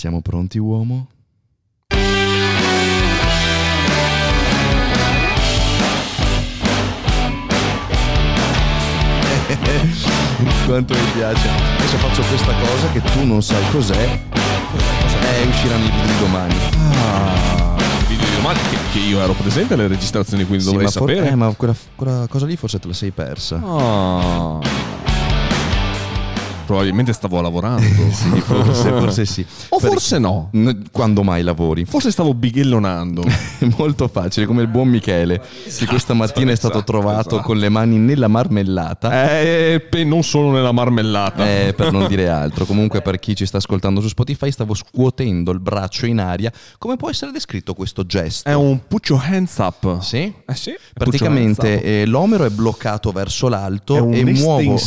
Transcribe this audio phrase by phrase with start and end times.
[0.00, 1.08] Siamo pronti, uomo?
[10.66, 11.48] Quanto mi piace.
[11.48, 14.20] Adesso faccio questa cosa che tu non sai cos'è.
[15.22, 16.54] Eh, usciranno i video domani.
[17.02, 17.74] Ah,
[18.08, 21.08] video di domani che, che io ero presente alle registrazioni, quindi Sì, dovrei ma for-
[21.08, 21.30] sapere.
[21.30, 23.60] eh, ma quella, quella cosa lì forse te la sei persa.
[23.64, 24.58] Ah.
[26.70, 27.78] Probabilmente stavo lavorando.
[28.20, 29.44] Sì, forse, forse sì.
[29.70, 30.50] O Per- forse no.
[30.52, 31.84] N- Quando mai lavori?
[31.84, 33.24] Forse stavo bighellonando.
[33.76, 37.42] Molto facile, come il buon Michele, che questa mattina è stato esatto, trovato esatto.
[37.42, 39.40] con le mani nella marmellata.
[39.40, 41.48] Eh, non solo nella marmellata.
[41.48, 45.50] Eh, per non dire altro, comunque per chi ci sta ascoltando su Spotify stavo scuotendo
[45.50, 46.52] il braccio in aria.
[46.78, 48.48] Come può essere descritto questo gesto?
[48.48, 50.00] È un your hands up.
[50.00, 50.32] Sì?
[50.46, 50.74] Eh sì.
[50.92, 54.78] Praticamente eh, l'omero è bloccato verso l'alto e muovo,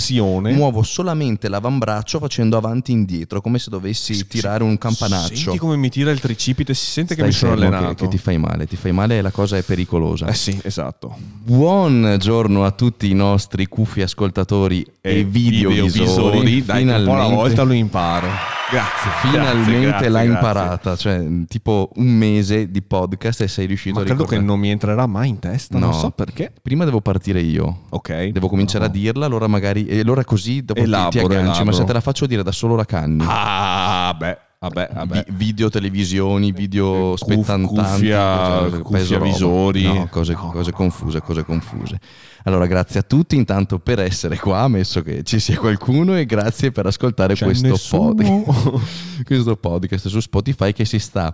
[0.52, 5.36] muovo solamente l'avambraccio facendo avanti e indietro, come se dovessi tirare un campanaccio.
[5.36, 7.88] Senti come mi tira il tricipite, si sente che Stai mi sono allenato.
[7.94, 10.28] Che, che ti fai male, ti fai male e la cosa è pericolosa.
[10.28, 11.16] Eh sì, esatto.
[11.44, 15.90] Buongiorno a tutti i nostri cuffi ascoltatori e, videovisori.
[15.90, 16.66] videovisori.
[16.66, 18.28] Dai, che un po' alla volta lo imparo.
[18.72, 19.12] Grazie.
[19.30, 20.48] Finalmente grazie, l'hai grazie.
[20.48, 24.52] imparata, cioè tipo un mese di podcast e sei riuscito Ma a credo che ricordare.
[24.52, 25.86] non mi entrerà mai in testa, No.
[25.88, 26.52] non so perché.
[26.62, 27.82] Prima devo partire io.
[27.90, 28.28] Ok.
[28.30, 28.90] Devo cominciare No.
[28.90, 31.76] a dirla, allora magari e allora così dopo ti- ti Elaboro, agganci, ma elaboro.
[31.76, 33.24] se te la faccio dire da solo la canni.
[33.28, 34.38] Ah, beh,
[34.70, 35.26] vabbè, vabbè.
[35.28, 39.84] Vi- video televisioni, video spettanti, cuffia- cose- cuffia visori.
[39.84, 42.00] No, cose, No, cose no, confuse, cose confuse.
[42.46, 46.72] Allora, grazie a tutti intanto per essere qua, ammesso che ci sia qualcuno e grazie
[46.72, 48.14] per ascoltare C'è questo, nessuno?
[48.16, 48.82] pod-
[49.24, 51.34] questo podcast su Spotify che si sta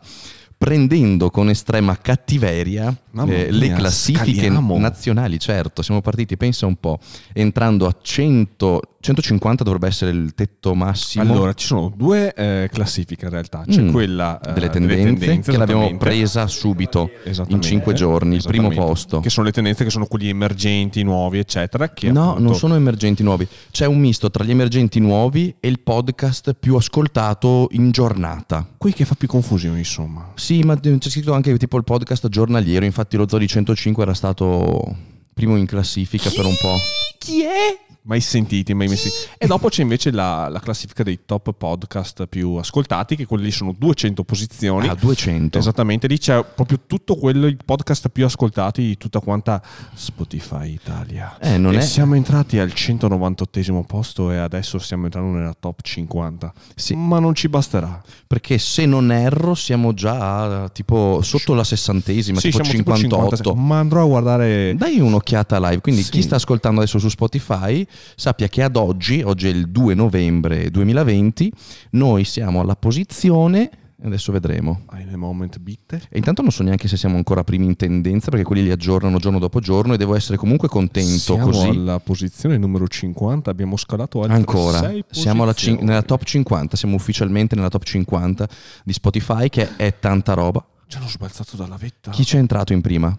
[0.57, 2.93] prendendo con estrema cattiveria
[3.27, 4.77] eh, le mia, classifiche scaliamo.
[4.77, 6.99] nazionali, certo, siamo partiti, pensa un po',
[7.31, 11.23] entrando a 100, 150 dovrebbe essere il tetto massimo.
[11.23, 13.63] Allora, ci sono due eh, classifiche in realtà.
[13.67, 13.91] C'è Mm.
[13.91, 19.19] quella eh, delle tendenze, che l'abbiamo presa subito in Esattamente, 5 giorni, il primo posto.
[19.21, 21.89] Che sono le tendenze che sono quelli emergenti, nuovi, eccetera.
[21.93, 23.47] Che No, appunto- non sono emergenti nuovi.
[23.71, 28.67] C'è un misto tra gli emergenti nuovi e il podcast più ascoltato in giornata.
[28.77, 30.31] Qui che fa più confusione, insomma.
[30.35, 32.83] Sì, ma c'è scritto anche tipo il podcast giornaliero.
[32.85, 34.95] Infatti, lo Zodi 105 era stato
[35.33, 36.75] primo in classifica per un po'.
[37.17, 37.87] Chi è?
[38.01, 39.09] Mai sentiti, mai messi.
[39.37, 43.51] E dopo c'è invece la, la classifica dei top podcast più ascoltati, che quelli lì
[43.51, 44.87] sono 200 posizioni.
[44.87, 45.57] A 200.
[45.57, 49.61] Esattamente, lì c'è proprio tutto quello, i podcast più ascoltati di tutta quanta
[49.93, 51.37] Spotify Italia.
[51.39, 55.81] Eh, non e è- siamo entrati al 198 posto e adesso stiamo entrando nella top
[55.81, 56.53] 50.
[56.75, 56.95] Sì.
[56.95, 58.01] Ma non ci basterà.
[58.25, 63.35] Perché se non erro, siamo già tipo sotto la sessantesima, Sì, tipo siamo tipo 58.
[63.35, 64.73] 56, ma andrò a guardare...
[64.75, 66.11] Dai un'occhiata live, quindi Sì.
[66.11, 70.69] chi sta ascoltando adesso su Spotify sappia che ad oggi, oggi è il 2 novembre
[70.69, 71.51] 2020,
[71.91, 73.69] noi siamo alla posizione,
[74.03, 74.81] adesso vedremo.
[74.97, 76.05] In a moment bitter.
[76.09, 79.17] E intanto non so neanche se siamo ancora primi in tendenza perché quelli li aggiornano
[79.17, 81.67] giorno dopo giorno e devo essere comunque contento Siamo così.
[81.67, 87.55] alla posizione numero 50, abbiamo scalato altre Ancora, siamo cin- nella top 50, siamo ufficialmente
[87.55, 88.47] nella top 50
[88.83, 90.65] di Spotify che è tanta roba.
[90.87, 92.11] Ci hanno sbalzato dalla vetta.
[92.11, 93.17] Chi c'è entrato in prima?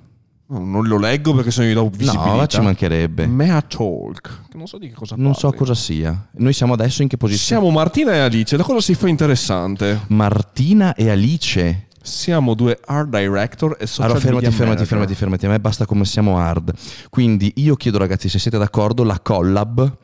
[0.50, 2.34] No, non lo leggo perché se no gli do visibilità.
[2.34, 3.26] No, ci mancherebbe.
[3.26, 4.48] Mea Talk.
[4.50, 5.58] che Non so di che cosa Non so parli.
[5.58, 6.28] cosa sia.
[6.38, 7.60] Noi siamo adesso in che posizione?
[7.62, 10.00] Siamo Martina e Alice, da cosa si fa interessante?
[10.08, 11.86] Martina e Alice.
[12.02, 14.86] Siamo due art director e social Allora fermati, fermati, manager.
[14.86, 15.46] fermati, fermati.
[15.46, 16.72] A me basta come siamo hard.
[17.10, 19.98] Quindi io chiedo ragazzi se siete d'accordo la collab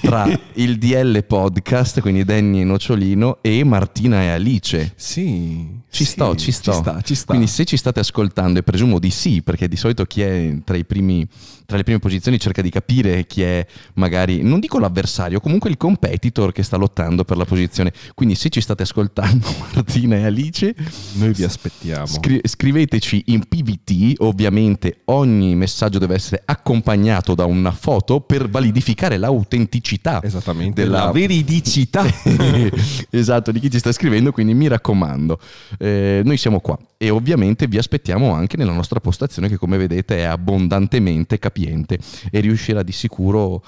[0.00, 4.92] tra il DL podcast, quindi Danny e Nociolino, e Martina e Alice.
[4.96, 5.84] Sì.
[5.88, 6.72] Ci sì, sto, ci sto.
[6.72, 7.26] Ci sta, ci sta.
[7.26, 10.76] Quindi se ci state ascoltando, e presumo di sì, perché di solito chi è tra,
[10.76, 11.26] i primi,
[11.64, 15.76] tra le prime posizioni cerca di capire chi è magari, non dico l'avversario, comunque il
[15.76, 17.92] competitor che sta lottando per la posizione.
[18.14, 20.74] Quindi se ci state ascoltando Martina e Alice,
[21.14, 22.06] Noi vi aspettiamo.
[22.06, 29.16] Scri- scriveteci in PVT, ovviamente ogni messaggio deve essere accompagnato da una foto per validificare
[29.18, 30.82] l'autenticità Esattamente.
[30.82, 32.04] della La veridicità.
[33.10, 35.38] esatto, di chi ci sta scrivendo, quindi mi raccomando,
[35.78, 40.18] eh, noi siamo qua e ovviamente vi aspettiamo anche nella nostra postazione che come vedete
[40.18, 41.98] è abbondantemente capiente
[42.30, 43.62] e riuscirà di sicuro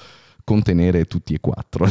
[0.44, 1.87] contenere tutti e quattro.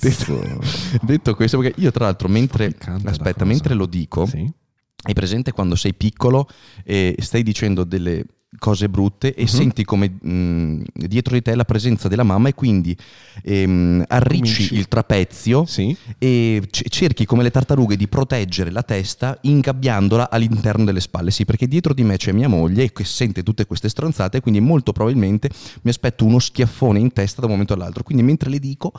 [0.00, 0.42] detto,
[1.02, 4.50] detto questo, perché io tra l'altro mentre, aspetta, mentre lo dico, Sì.
[5.02, 6.48] Hai presente quando sei piccolo
[6.84, 8.24] e stai dicendo delle
[8.58, 12.94] cose brutte e senti come mh, dietro di te la presenza della mamma e quindi
[13.44, 14.74] ehm, arricci Cominci.
[14.74, 15.96] il trapezio Sì.
[16.18, 21.30] e c- cerchi come le tartarughe di proteggere la testa ingabbiandola all'interno delle spalle.
[21.30, 24.90] Sì, perché dietro di me c'è mia moglie che sente tutte queste stronzate, quindi molto
[24.92, 25.48] probabilmente
[25.82, 28.02] mi aspetto uno schiaffone in testa da un momento all'altro.
[28.02, 28.92] Quindi mentre le dico,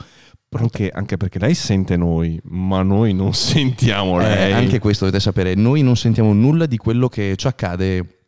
[0.54, 4.52] Anche, anche perché lei sente noi, ma noi non sentiamo Eh, lei.
[4.52, 8.21] anche questo dovete sapere, noi non sentiamo nulla di quello che ci accade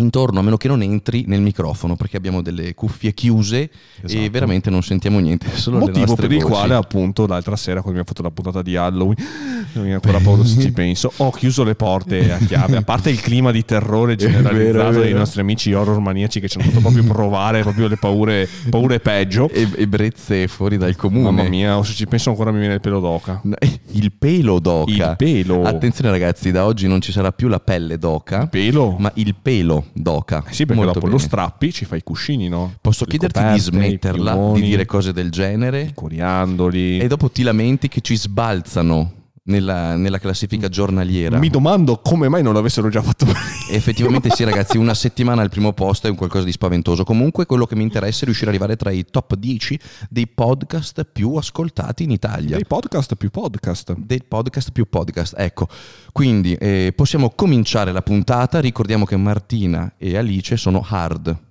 [0.00, 3.70] intorno, a meno che non entri nel microfono, perché abbiamo delle cuffie chiuse e
[4.02, 4.30] Esatto.
[4.30, 6.50] veramente non sentiamo niente, solo Motivo per il voci.
[6.52, 9.16] quale appunto l'altra sera quando abbiamo fatto la puntata di Halloween
[9.72, 13.10] non mi ancora paura se ci penso ho chiuso le porte a chiave a parte
[13.10, 15.18] il clima di terrore generalizzato vero, è dei vero.
[15.18, 19.48] nostri amici horror maniaci che ci hanno fatto proprio provare proprio le paure, paure peggio
[19.50, 21.24] E, e brezze fuori dal comune.
[21.30, 24.90] mamma mia se ci penso ancora mi viene il pelo d'oca eh, Il pelo d'oca.
[24.92, 29.10] il pelo Attenzione ragazzi, da oggi non ci sarà più la pelle d'oca, pelo ma
[29.14, 30.44] il pelo d'oca.
[30.48, 31.26] Eh sì perché Molto dopo lo bene.
[31.26, 32.74] strappi ci fai i cuscini no?
[32.80, 35.82] Posso Le chiederti di coperte, smetterla i di piumoni, dire cose del genere?
[35.82, 39.12] i coriandoli E dopo ti lamenti che ci sbalzano
[39.44, 41.38] nella, nella classifica giornaliera.
[41.38, 43.40] mi domando come mai non l'avessero già fatto prima.
[43.70, 47.04] Effettivamente sì ragazzi, una settimana al primo posto è un qualcosa di spaventoso.
[47.04, 49.78] Comunque quello che mi interessa è riuscire ad arrivare tra i top 10
[50.08, 52.56] dei podcast più ascoltati in Italia.
[52.56, 55.68] dei podcast più podcast Dei podcast più podcast, ecco.
[56.12, 58.60] Quindi eh, possiamo cominciare la puntata.
[58.60, 61.48] Ricordiamo che Martina e Alice sono hard.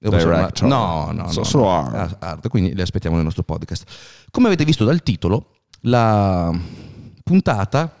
[0.00, 0.68] Director.
[0.68, 1.30] No, no, no.
[1.32, 1.44] So- no.
[1.44, 1.94] solo hard.
[1.94, 3.84] Ah, hard, Quindi le aspettiamo nel nostro podcast.
[4.30, 6.56] Come avete visto dal titolo, la
[7.22, 7.94] puntata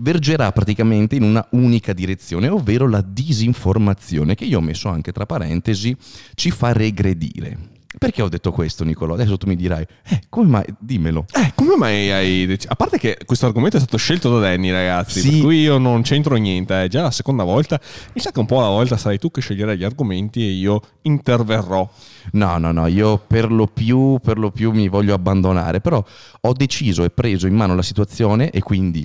[0.00, 5.26] vergerà praticamente in una unica direzione, ovvero la disinformazione, che io ho messo anche tra
[5.26, 5.96] parentesi,
[6.34, 7.76] ci fa regredire.
[7.96, 9.14] Perché ho detto questo, Nicolò?
[9.14, 10.64] Adesso tu mi dirai, eh, come mai?
[10.78, 11.24] Dimmelo.
[11.32, 12.70] Eh, come mai hai deciso?
[12.70, 15.30] A parte che questo argomento è stato scelto da Danny, ragazzi, Sì.
[15.30, 17.80] per cui io non c'entro niente, è già la seconda volta.
[18.12, 20.82] Mi sa che un po' alla volta sarai tu che sceglierai gli argomenti e io
[21.02, 21.88] interverrò.
[22.32, 26.04] No, no, no, io per lo più, per lo più mi voglio abbandonare, però
[26.42, 29.04] ho deciso e preso in mano la situazione e quindi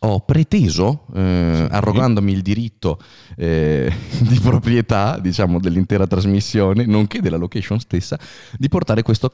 [0.00, 2.98] ho preteso, eh, arrogandomi il diritto
[3.36, 8.18] eh, di proprietà, diciamo, dell'intera trasmissione, nonché della location stessa,
[8.58, 9.32] di portare questo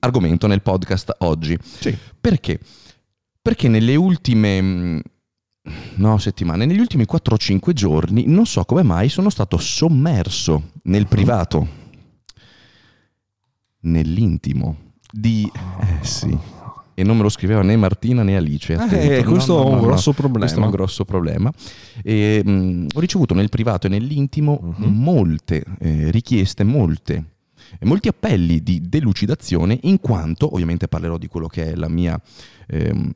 [0.00, 1.56] argomento nel podcast oggi.
[1.62, 1.96] Sì.
[2.20, 2.58] Perché?
[3.40, 5.02] Perché nelle ultime mh,
[5.96, 11.78] no, settimane, negli ultimi 4-5 giorni, non so come mai sono stato sommerso nel privato,
[13.80, 16.38] nell'intimo di eh sì.
[16.94, 18.74] E non me lo scriveva né Martina né Alice.
[18.74, 18.94] attento.
[18.94, 20.38] Eh, questo è un grosso problema.
[20.40, 21.52] Questo è un grosso problema.
[22.02, 27.24] E, mh, ho ricevuto nel privato e nell'intimo molte eh, richieste, molte
[27.82, 32.20] molti appelli di delucidazione in quanto, ovviamente parlerò di quello che è la mia
[32.66, 33.12] ehm,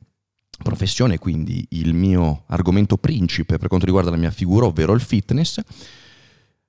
[0.63, 5.59] professione, quindi il mio argomento principe per quanto riguarda la mia figura, ovvero il fitness,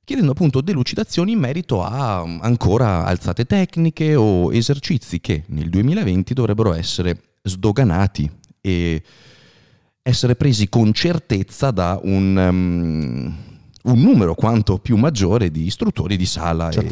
[0.07, 6.73] chiedendo appunto delucidazioni in merito a ancora alzate tecniche o esercizi che nel 2020 dovrebbero
[6.75, 8.31] essere sdoganati
[8.61, 9.03] e
[10.03, 13.37] essere presi con certezza da un, um,
[13.83, 16.87] un numero quanto più maggiore di istruttori di sala e-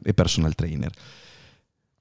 [0.00, 0.92] e personal trainer.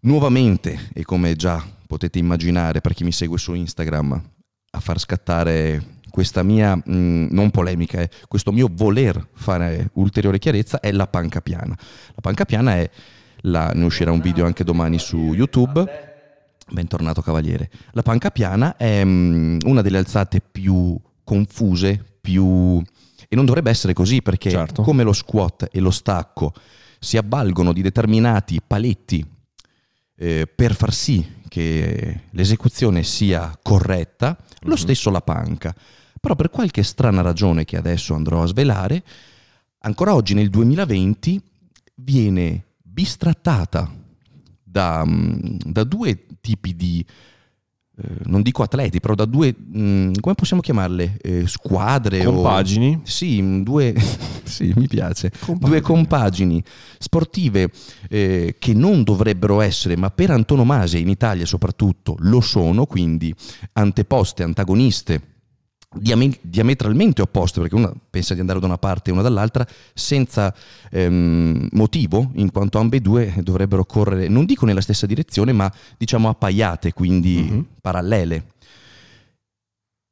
[0.02, 4.22] Nuovamente, e come già potete immaginare per chi mi segue su Instagram,
[4.70, 10.80] a far scattare questa mia, mh, non polemica, eh, questo mio voler fare ulteriore chiarezza
[10.80, 11.76] è la panca piana.
[12.14, 12.90] La panca piana è,
[13.42, 16.10] la, ne uscirà un video anche domani su YouTube,
[16.70, 17.70] bentornato cavaliere.
[17.92, 22.82] La panca piana è mh, una delle alzate più confuse, più...
[23.28, 24.82] e non dovrebbe essere così perché Certo.
[24.84, 26.54] come lo squat e lo stacco
[27.00, 29.26] si avvalgono di determinati paletti
[30.18, 34.76] eh, per far sì che l'esecuzione sia corretta, lo Mhm.
[34.76, 35.74] stesso la panca.
[36.22, 39.04] Però per qualche strana ragione che adesso andrò a svelare,
[39.80, 41.42] ancora oggi nel 2020
[41.96, 43.92] viene bistrattata
[44.64, 45.34] da, mm,
[45.66, 47.04] da due tipi di,
[47.98, 51.18] eh, non dico atleti, però da due, mm, come possiamo chiamarle?
[51.20, 52.24] Eh, squadre?
[52.24, 53.02] o- Compagini.
[53.04, 53.96] sì, mm, due,
[54.44, 55.32] sì, mi piace.
[55.32, 55.70] Compagini.
[55.72, 56.64] Due compagini
[57.00, 57.72] sportive
[58.10, 63.34] eh, che non dovrebbero essere, ma per antonomasia in Italia soprattutto lo sono, quindi
[63.74, 65.30] anteposte, antagoniste,
[65.94, 70.54] diametralmente opposte, perché una pensa di andare da una parte e una dall'altra, senza
[70.90, 76.94] ehm, motivo, in quanto ambedue dovrebbero correre, non dico nella stessa direzione, ma diciamo appaiate,
[76.94, 77.66] quindi Mhm.
[77.82, 78.46] parallele.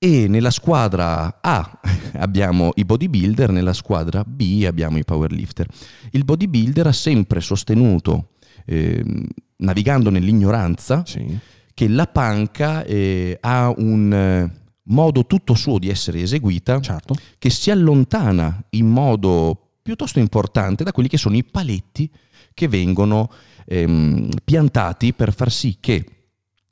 [0.02, 1.80] E nella squadra A
[2.20, 5.68] abbiamo i bodybuilder, nella squadra B abbiamo i powerlifter.
[6.12, 8.30] Il bodybuilder ha sempre sostenuto,
[8.66, 9.26] ehm,
[9.58, 11.38] navigando nell'ignoranza, Sì.
[11.74, 14.50] che la panca eh, ha un
[14.89, 17.15] modo tutto suo di essere eseguita Certo.
[17.38, 22.10] che si allontana in modo piuttosto importante da quelli che sono i paletti
[22.53, 23.31] che vengono
[23.65, 26.05] ehm, piantati per far sì che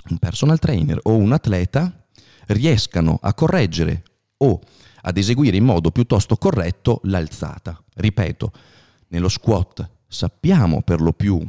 [0.10, 2.06] un personal trainer o un atleta
[2.48, 4.04] riescano a correggere
[4.38, 4.60] o
[5.02, 7.82] ad eseguire in modo piuttosto corretto l'alzata.
[7.96, 8.52] Ripeto,
[9.10, 11.46] nello squat sappiamo per lo più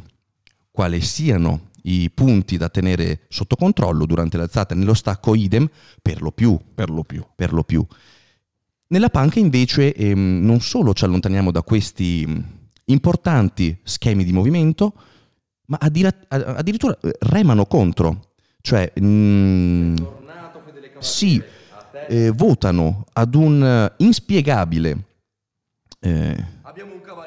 [0.71, 5.69] quali siano i punti da tenere sotto controllo durante l'alzata, nello stacco idem,
[6.01, 6.57] per lo più.
[6.73, 7.23] Per lo più.
[7.35, 7.85] Per lo più.
[8.87, 12.39] Nella panca invece ehm, non solo ci allontaniamo da questi mm,
[12.85, 14.93] importanti schemi di movimento,
[15.67, 18.31] ma addir- addirittura eh, remano contro.
[18.61, 19.95] Cioè, mm,
[20.99, 21.41] si
[22.07, 25.03] eh, votano ad un inspiegabile
[25.99, 26.45] eh,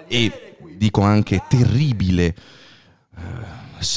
[0.09, 2.35] e dico anche terribile
[3.17, 3.52] eh,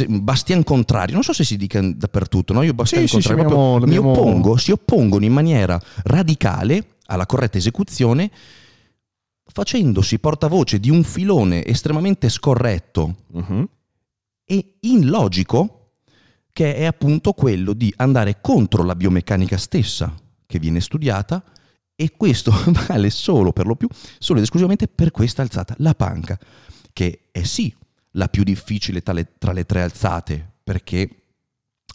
[0.08, 2.62] Bastian Contrario, non so se si dica dappertutto, no?
[2.62, 4.12] Io Bastian sì, Contrario sì, abbiamo, mi abbiamo...
[4.12, 8.32] oppongo, si oppongono in maniera radicale alla corretta esecuzione
[9.48, 13.70] facendosi portavoce di un filone estremamente scorretto uh-huh.
[14.44, 15.92] e illogico
[16.52, 20.14] che è appunto quello di andare contro la biomeccanica stessa
[20.46, 21.44] che viene studiata
[21.96, 22.52] e questo
[22.88, 23.88] vale solo per lo più,
[24.20, 26.38] solo ed esclusivamente per questa alzata, la panca,
[26.92, 27.74] che è sì
[28.16, 31.10] la più difficile tra le, tra le tre alzate, perché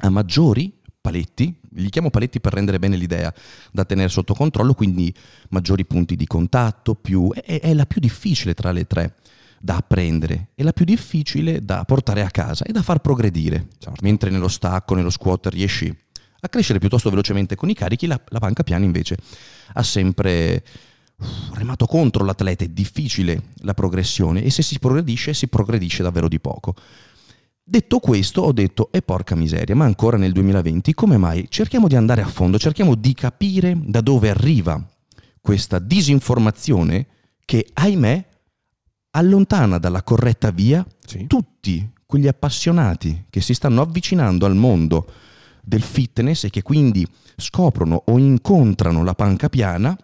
[0.02, 3.32] ha maggiori paletti, li chiamo paletti per rendere bene l'idea,
[3.72, 5.14] da tenere sotto controllo, quindi
[5.50, 9.14] maggiori punti di contatto, più, è, è la più difficile tra le tre
[9.58, 14.00] da apprendere, è la più difficile da portare a casa e da far progredire, Certo.
[14.02, 15.94] mentre nello stacco, nello squat riesci
[16.42, 19.16] a crescere piuttosto velocemente con i carichi, la, la panca piana invece
[19.74, 20.64] ha sempre
[21.52, 26.40] remato contro l'atleta, è difficile la progressione e se si progredisce si progredisce davvero di
[26.40, 26.74] poco.
[27.62, 31.46] Detto questo, ho detto, e porca miseria, ma ancora nel 2020, come mai?
[31.48, 34.84] Cerchiamo di andare a fondo, cerchiamo di capire da dove arriva
[35.40, 37.06] questa disinformazione
[37.44, 38.26] che, ahimè,
[39.10, 41.26] allontana dalla corretta via Sì.
[41.26, 45.06] tutti quegli appassionati che si stanno avvicinando al mondo
[45.62, 49.96] del fitness e che quindi scoprono o incontrano la panca piana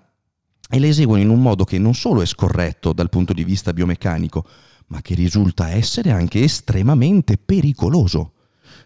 [0.69, 3.73] e le eseguono in un modo che non solo è scorretto dal punto di vista
[3.73, 4.47] biomeccanico,
[4.89, 8.33] ma che risulta essere anche estremamente pericoloso.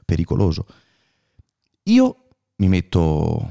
[0.04, 0.66] Pericoloso.
[1.84, 2.16] Io
[2.56, 3.50] mi metto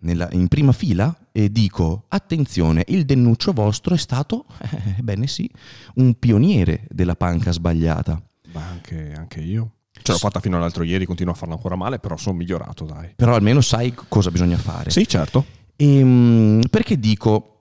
[0.00, 5.50] nella- in prima fila e dico, attenzione, il dennuccio vostro è stato, eh, bene sì,
[5.94, 8.20] un pioniere della panca sbagliata.
[8.52, 9.70] Ma anche, anche io.
[10.02, 13.12] Ce l'ho fatta fino all'altro ieri, continuo a farla ancora male, però sono migliorato, dai.
[13.16, 14.90] Però almeno sai cosa bisogna fare.
[14.90, 15.44] Sì, certo.
[15.76, 17.52] Ehm, perché dico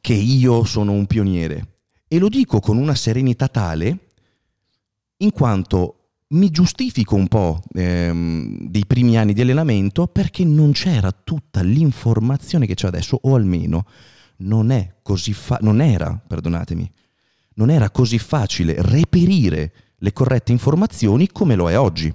[0.00, 1.78] che io sono un pioniere?
[2.08, 3.98] E lo dico con una serenità tale
[5.18, 5.98] in quanto
[6.28, 12.66] mi giustifico un po' ehm, dei primi anni di allenamento perché non c'era tutta l'informazione
[12.66, 13.86] che c'è adesso, o almeno
[14.38, 16.90] non è così fa- non era, perdonatemi,
[17.54, 22.12] non era così facile reperire le corrette informazioni come lo è oggi.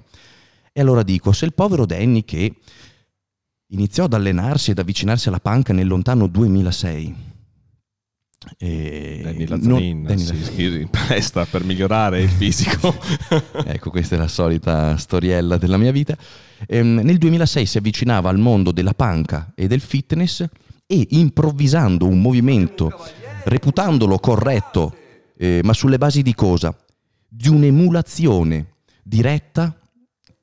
[0.72, 2.56] E allora dico, se il povero Danny che
[3.70, 7.28] iniziò ad allenarsi ed avvicinarsi alla panca nel lontano 2006.
[8.56, 12.94] E Danny non- Lazzarin Danny si iscrive in palestra per migliorare il fisico.
[13.64, 16.16] ecco, questa è la solita storiella della mia vita.
[16.66, 20.44] Ehm, nel 2006 si avvicinava al mondo della panca e del fitness
[20.86, 22.90] e improvvisando un movimento,
[23.44, 24.96] reputandolo corretto,
[25.36, 26.74] eh, ma sulle basi di cosa?
[27.28, 29.79] Di un'emulazione diretta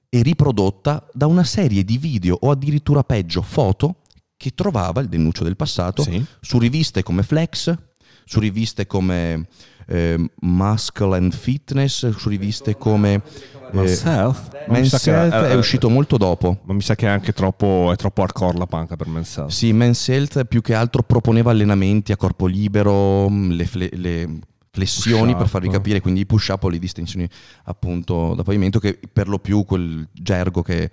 [0.10, 3.98] e riprodotta da una serie di video o addirittura peggio foto
[4.38, 6.24] che trovava il dennuccio del passato Sì.
[6.42, 7.74] su riviste come Flex,
[8.24, 9.48] su riviste come
[9.88, 13.22] eh, Muscle and Fitness, su riviste come eh,
[13.72, 14.50] Men's Health?
[14.68, 16.60] Ma mi Men's Health eh, è uscito molto dopo.
[16.66, 19.52] Ma mi sa che è anche troppo, è troppo hardcore la panca per Men's Health.
[19.52, 24.40] Sì, Men's Health più che altro proponeva allenamenti a corpo libero, le, le
[24.78, 25.38] flessioni Push-up.
[25.40, 27.28] per farvi capire, quindi i push-up o le distensioni
[27.64, 30.92] appunto da pavimento, che per lo più quel gergo che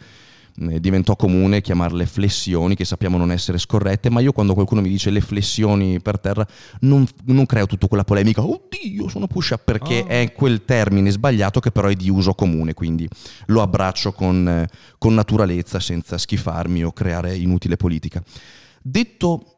[0.57, 5.11] diventò comune chiamarle flessioni, che sappiamo non essere scorrette, ma io quando qualcuno mi dice
[5.11, 6.47] le flessioni per terra
[6.83, 10.07] non, non creo tutta quella polemica, oddio sono push-up, perché Ah.
[10.21, 13.09] è quel termine sbagliato che però è di uso comune, quindi
[13.47, 14.64] lo abbraccio con,
[14.97, 18.23] con naturalezza senza schifarmi o creare inutile politica.
[18.81, 19.53] Detto,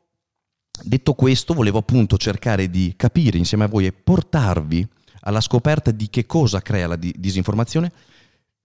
[0.83, 4.87] detto questo, volevo appunto cercare di capire insieme a voi e portarvi
[5.21, 7.93] alla scoperta di che cosa crea la di- disinformazione,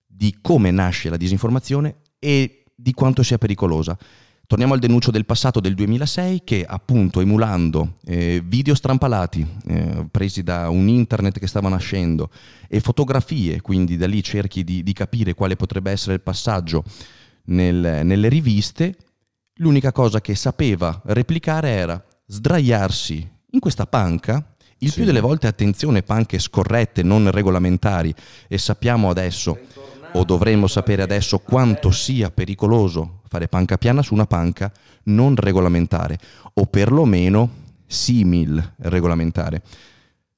[0.05, 3.97] di come nasce la disinformazione e di quanto sia pericolosa.
[4.45, 10.43] Torniamo al denuncio del passato del 2006 che appunto emulando eh, video strampalati eh, presi
[10.43, 12.29] da un internet che stava nascendo
[12.67, 16.83] e fotografie, quindi da lì cerchi di, di capire quale potrebbe essere il passaggio
[17.45, 18.97] nel- nelle riviste,
[19.61, 24.95] l'unica cosa che sapeva replicare era sdraiarsi in questa panca, il Sì.
[24.95, 28.13] più delle volte attenzione panche scorrette, non regolamentari,
[28.47, 29.57] e sappiamo adesso,
[30.13, 34.71] o dovremmo sapere adesso, quanto sia pericoloso fare panca piana su una panca
[35.03, 36.17] non regolamentare,
[36.53, 39.61] o perlomeno simil regolamentare.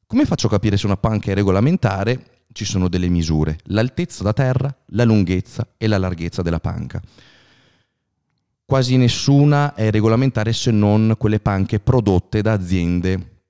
[0.05, 2.27] Come faccio a capire se una panca è regolamentare?
[2.53, 7.01] ci sono delle misure, l'altezza da terra, la lunghezza e la larghezza della panca.
[8.73, 13.41] Quasi nessuna è regolamentare se non quelle panche prodotte da aziende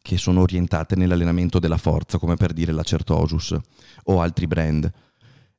[0.00, 3.58] che sono orientate nell'allenamento della forza, come per dire la Certosus
[4.04, 4.88] o altri brand.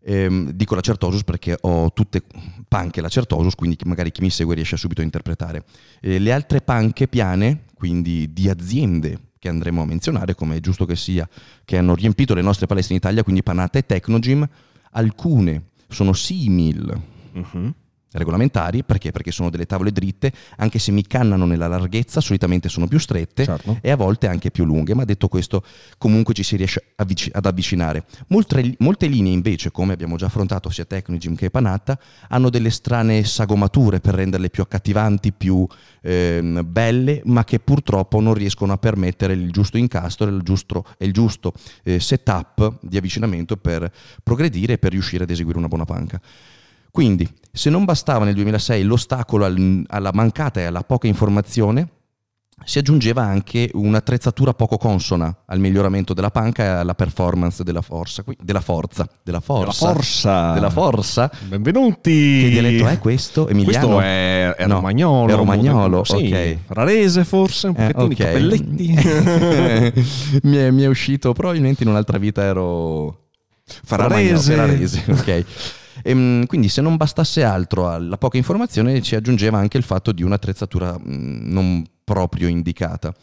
[0.05, 2.23] Ehm, dico la Certosus perché ho tutte
[2.69, 5.65] panche la Certosus, quindi magari chi mi segue riesce subito a interpretare.
[5.99, 10.85] Eh, le altre panche piane, quindi di aziende che andremo a menzionare, come è giusto
[10.85, 11.27] che sia,
[11.65, 14.47] che hanno riempito le nostre palestre in Italia, quindi Panata e Tecnogym,
[14.91, 17.01] alcune sono simil.
[17.33, 17.73] Uh-huh
[18.13, 19.11] regolamentari, perché?
[19.11, 23.45] Perché sono delle tavole dritte, anche se mi cannano nella larghezza, solitamente sono più strette
[23.45, 23.77] certo.
[23.81, 25.63] e a volte anche più lunghe, ma detto questo
[25.97, 28.05] comunque ci si riesce ad avvicinare.
[28.27, 33.23] Molte, molte linee invece, come abbiamo già affrontato sia Technogym che Panatta, hanno delle strane
[33.23, 35.65] sagomature per renderle più accattivanti, più
[36.01, 40.85] eh, belle, ma che purtroppo non riescono a permettere il giusto incastro e il giusto,
[40.99, 41.53] il giusto
[41.83, 43.91] eh, setup di avvicinamento per
[44.21, 46.21] progredire e per riuscire ad eseguire una buona panca.
[46.93, 51.87] Quindi, se non bastava nel 2006 l'ostacolo al, alla mancata e alla poca informazione,
[52.65, 58.23] si aggiungeva anche un'attrezzatura poco consona al miglioramento della panca e alla performance della forza.
[58.39, 59.09] Della forza.
[59.23, 59.87] Della forza.
[59.87, 60.53] Della forza.
[60.53, 61.31] Della forza.
[61.47, 62.41] Benvenuti.
[62.43, 63.47] Che dialetto è questo?
[63.47, 63.87] Emiliano?
[63.87, 65.33] Questo è, è no, romagnolo.
[65.33, 66.57] È romagnolo, sì, ok.
[66.67, 68.15] Rarese forse, un pochettino eh, okay.
[68.15, 68.87] capelletti.
[70.47, 73.29] mi, è, mi, è, uscito, probabilmente in un'altra vita ero...
[73.63, 74.53] Ferrarese.
[74.53, 75.45] Ferrarese, ok.
[76.03, 80.21] Ehm, quindi se non bastasse altro alla poca informazione ci aggiungeva anche il fatto di
[80.21, 83.13] un'attrezzatura mm, non proprio indicata.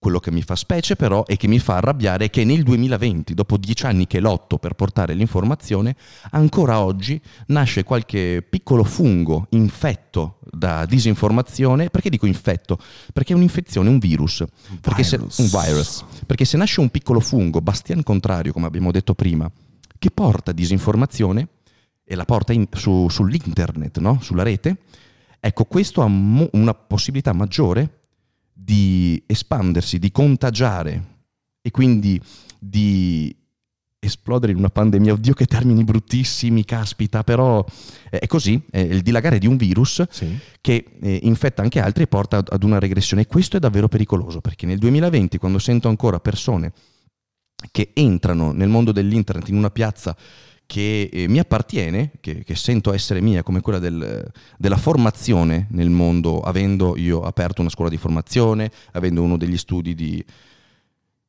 [0.00, 3.34] Quello che mi fa specie però e che mi fa arrabbiare è che nel 2020,
[3.34, 5.94] dopo dieci anni che lotto per portare l'informazione,
[6.30, 11.90] ancora oggi nasce qualche piccolo fungo infetto da disinformazione.
[11.90, 12.78] Perché dico infetto?
[13.12, 14.42] Perché è un'infezione, un virus.
[14.80, 16.02] Perché se, un virus.
[16.24, 19.52] Perché se nasce un piccolo fungo, bastian contrario, come abbiamo detto prima,
[19.98, 21.46] che porta disinformazione,
[22.10, 24.18] e la porta in, su, sull'internet, no?
[24.20, 24.78] sulla rete,
[25.38, 27.98] ecco, questo ha mo- una possibilità maggiore
[28.52, 31.04] di espandersi, di contagiare
[31.62, 32.20] e quindi
[32.58, 33.32] di
[34.00, 35.12] esplodere in una pandemia.
[35.12, 37.64] Oddio, che termini bruttissimi, caspita, però
[38.08, 40.36] è così, è il dilagare di un virus sì.
[40.60, 43.22] che eh, infetta anche altri e porta ad una regressione.
[43.22, 46.72] E questo è davvero pericoloso, perché nel 2020, quando sento ancora persone
[47.70, 50.16] che entrano nel mondo dell'internet in una piazza
[50.70, 54.24] che eh, mi appartiene, che, che, sento essere mia, come quella del,
[54.56, 59.96] della formazione nel mondo, avendo io aperto una scuola di formazione, avendo uno degli studi
[59.96, 60.24] di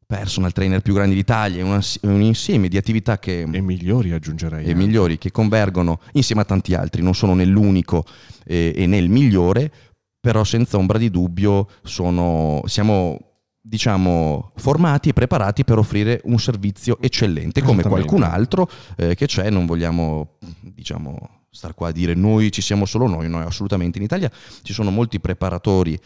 [0.06, 3.42] personal trainer più grandi d'Italia, una, un insieme di attività che...
[3.52, 4.64] E migliori aggiungerei.
[4.64, 8.06] E migliori, che convergono insieme a tanti altri, non sono nell'unico
[8.46, 9.72] eh, e nel migliore,
[10.20, 13.31] però senza ombra di dubbio sono, siamo
[13.62, 19.50] diciamo, formati e preparati per offrire un servizio eccellente, come qualcun altro eh, che c'è,
[19.50, 24.04] non vogliamo, diciamo, star qua a dire noi ci siamo solo noi, noi assolutamente in
[24.04, 24.32] Italia.
[24.62, 26.00] Ci sono molti preparatori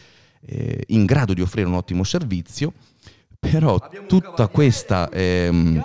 [0.44, 2.74] eh, in grado di offrire un ottimo servizio,
[3.38, 5.82] però tutta questa eh,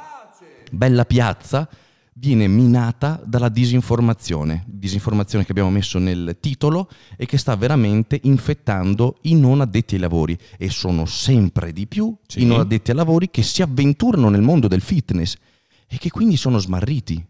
[0.71, 1.69] bella piazza
[2.15, 9.17] viene minata dalla disinformazione, disinformazione che abbiamo messo nel titolo e che sta veramente infettando
[9.21, 12.41] i non addetti ai lavori e sono sempre di più sì.
[12.41, 15.35] i non addetti ai lavori che si avventurano nel mondo del fitness
[15.87, 17.25] e che quindi sono smarriti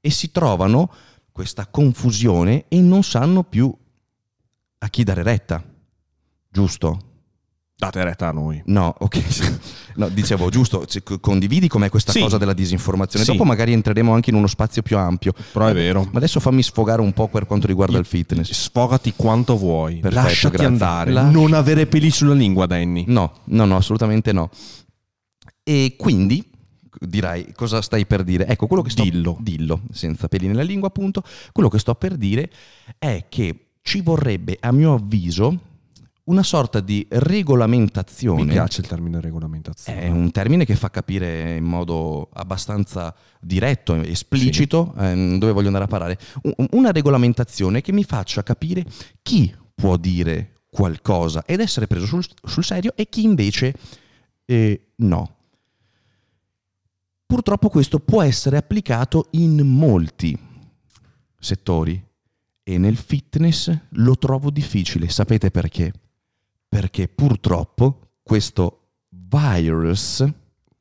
[0.00, 0.92] e si trovano
[1.32, 3.74] questa confusione e non sanno più
[4.78, 5.64] a chi dare retta.
[6.48, 7.09] Giusto?
[7.80, 8.60] Date retta a noi.
[8.66, 9.68] No, ok.
[9.92, 10.86] No, dicevo, giusto,
[11.20, 12.20] condividi com'è questa sì.
[12.20, 13.24] cosa della disinformazione.
[13.24, 13.32] Sì.
[13.32, 15.34] Dopo magari entreremo anche in uno spazio più ampio.
[15.52, 16.08] Però è vero.
[16.12, 18.50] Ma adesso fammi sfogare un po' per quanto riguarda Io, il fitness.
[18.52, 19.96] Sfogati quanto vuoi.
[19.96, 20.72] Perfetto, Lasciati grazie.
[20.72, 21.10] andare.
[21.10, 21.28] La...
[21.28, 23.04] Non avere peli sulla lingua, Danny.
[23.08, 24.48] No, no, no, assolutamente no.
[25.62, 26.48] E quindi
[26.98, 28.46] dirai cosa stai per dire.
[28.46, 29.36] Ecco, quello che sto dillo.
[29.40, 31.22] dillo, senza peli nella lingua, appunto.
[31.52, 32.50] Quello che sto per dire
[32.96, 35.58] è che ci vorrebbe, a mio avviso,
[36.30, 38.44] una sorta di regolamentazione.
[38.44, 40.00] Mi piace il termine regolamentazione.
[40.00, 45.04] È un termine che fa capire in modo abbastanza diretto, esplicito, sì.
[45.04, 46.18] eh, dove voglio andare a parare.
[46.70, 48.86] Una regolamentazione che mi faccia capire
[49.22, 53.74] chi può dire qualcosa ed essere preso sul, sul serio e chi invece
[54.44, 55.34] eh, no.
[57.26, 60.38] Purtroppo questo può essere applicato in molti
[61.38, 62.00] settori
[62.62, 65.08] e nel fitness lo trovo difficile.
[65.08, 65.92] Sapete perché?
[66.70, 70.24] Perché purtroppo questo virus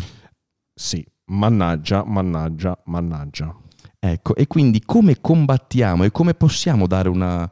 [0.74, 3.56] Sì, mannaggia, mannaggia, mannaggia.
[3.98, 7.50] Ecco, e quindi come combattiamo e come possiamo dare una...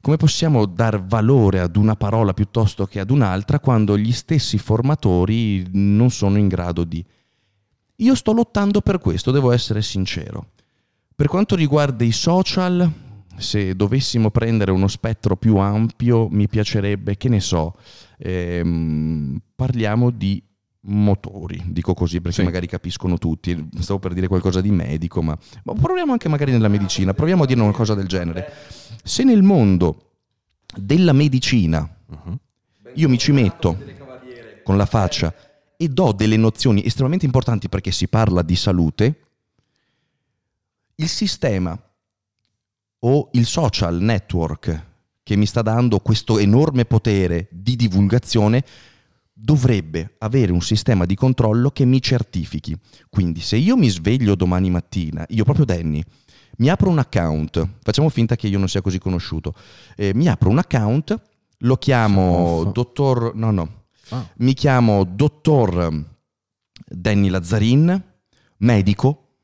[0.00, 5.66] Come possiamo dar valore ad una parola piuttosto che ad un'altra quando gli stessi formatori
[5.72, 7.04] non sono in grado di...
[7.96, 10.50] Io sto lottando per questo, devo essere sincero.
[11.14, 12.88] Per quanto riguarda i social,
[13.36, 17.74] se dovessimo prendere uno spettro più ampio, mi piacerebbe, che ne so,
[18.18, 20.40] ehm, parliamo di
[20.82, 22.44] motori, dico così perché sì.
[22.44, 26.68] magari capiscono tutti, stavo per dire qualcosa di medico, ma, ma proviamo anche magari nella
[26.68, 28.52] medicina, proviamo a dire una cosa del genere.
[29.02, 30.12] Se nel mondo
[30.74, 32.38] della medicina uh-huh.
[32.94, 33.76] io mi ci metto
[34.62, 35.34] con la faccia
[35.76, 39.20] e do delle nozioni estremamente importanti perché si parla di salute,
[40.96, 41.80] il sistema
[43.00, 44.86] o il social network
[45.22, 48.64] che mi sta dando questo enorme potere di divulgazione
[49.40, 52.76] dovrebbe avere un sistema di controllo che mi certifichi.
[53.08, 56.02] Quindi se io mi sveglio domani mattina, io proprio Danny,
[56.58, 59.54] mi apro un account, facciamo finta che io non sia così conosciuto,
[59.96, 61.20] eh, mi apro un account,
[61.58, 64.28] lo chiamo dottor, no no, ah.
[64.38, 66.04] mi chiamo dottor
[66.84, 68.04] Danny Lazzarin,
[68.58, 69.36] medico,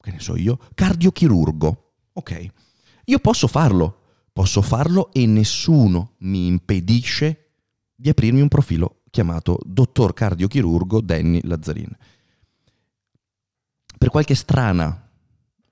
[0.00, 2.46] che ne so io, cardiochirurgo, ok,
[3.06, 4.02] io posso farlo,
[4.32, 7.54] posso farlo e nessuno mi impedisce
[7.96, 11.94] di aprirmi un profilo chiamato dottor cardiochirurgo Danny Lazzarin.
[13.98, 15.10] Per qualche strana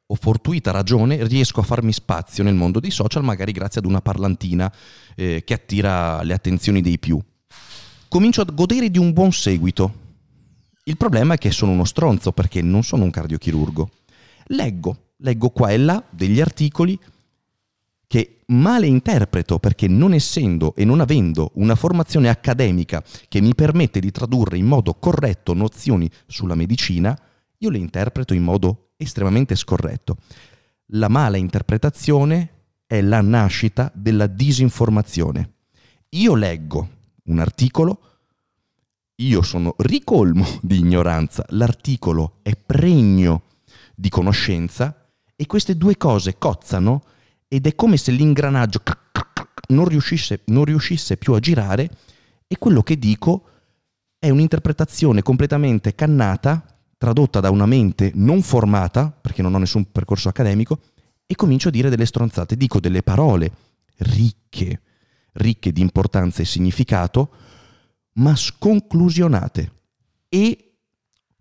[0.06, 4.02] o fortuita ragione riesco a farmi spazio nel mondo dei social, magari grazie ad una
[4.02, 4.70] parlantina
[5.16, 7.18] eh, che attira le attenzioni dei più.
[8.08, 10.08] Comincio a godere di un buon seguito.
[10.84, 13.90] Il problema è che sono uno stronzo perché non sono un cardiochirurgo.
[14.48, 16.98] Leggo, leggo qua e là degli articoli
[18.10, 24.00] che male interpreto perché non essendo e non avendo una formazione accademica che mi permette
[24.00, 27.16] di tradurre in modo corretto nozioni sulla medicina,
[27.58, 30.16] io le interpreto in modo estremamente scorretto.
[30.86, 32.48] La mala interpretazione
[32.84, 35.52] è la nascita della disinformazione.
[36.08, 36.88] Io leggo
[37.26, 38.00] un articolo,
[39.14, 43.42] io sono ricolmo di ignoranza, l'articolo è pregno
[43.94, 47.04] di conoscenza e queste due cose cozzano
[47.52, 48.80] ed è come se l'ingranaggio
[49.70, 51.90] non riuscisse, non riuscisse più a girare
[52.46, 53.48] e quello che dico
[54.20, 56.64] è un'interpretazione completamente cannata,
[56.96, 60.80] tradotta da una mente non formata, perché non ho nessun percorso accademico,
[61.26, 63.50] e comincio a dire delle stronzate, dico delle parole
[63.96, 64.82] ricche,
[65.32, 67.32] ricche di importanza e significato,
[68.14, 69.72] ma sconclusionate
[70.28, 70.74] e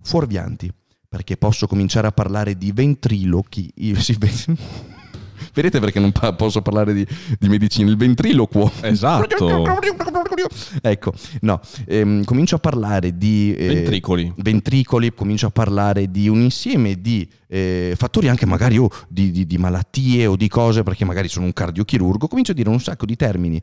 [0.02, 0.74] fuorvianti,
[1.08, 4.18] perché posso cominciare a parlare di ventrilochi, sì,
[5.54, 7.06] Vedete perché non pa- posso parlare di,
[7.38, 7.90] di, medicina?
[7.90, 8.72] Il ventriloquo.
[8.82, 9.24] Esatto.
[10.82, 13.54] ecco, no, ehm, comincio a parlare di...
[13.56, 14.34] Eh, ventricoli.
[14.38, 19.46] Ventricoli, comincio a parlare di un insieme di eh, fattori anche magari oh, di, di,
[19.46, 23.06] di malattie o di cose, perché magari sono un cardiochirurgo, comincio a dire un sacco
[23.06, 23.62] di termini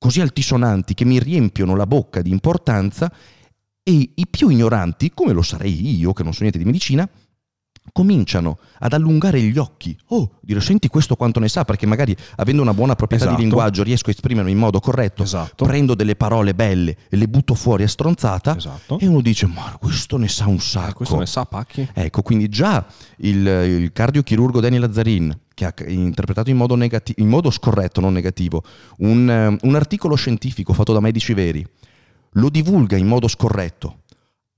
[0.00, 3.12] così altisonanti che mi riempiono la bocca di importanza
[3.82, 7.08] e i più ignoranti, come lo sarei io che non so niente di medicina,
[7.92, 9.96] cominciano ad allungare gli occhi.
[10.08, 13.40] Oh, dire senti questo quanto ne sa, perché magari avendo una buona proprietà esatto.
[13.40, 15.64] di linguaggio riesco a esprimermi in modo corretto, esatto.
[15.64, 18.98] prendo delle parole belle e le butto fuori a stronzata esatto.
[18.98, 20.90] e uno dice ma questo ne sa un eh, sacco.
[20.90, 21.88] Eh, questo ne sa pacchi.
[21.92, 22.84] Ecco, quindi già
[23.18, 28.14] il, il cardiochirurgo Daniel Lazzarin che ha interpretato in modo, negati- in modo scorretto, non
[28.14, 28.62] negativo,
[28.98, 31.66] un, un articolo scientifico fatto da medici veri,
[32.34, 34.02] lo divulga in modo scorretto,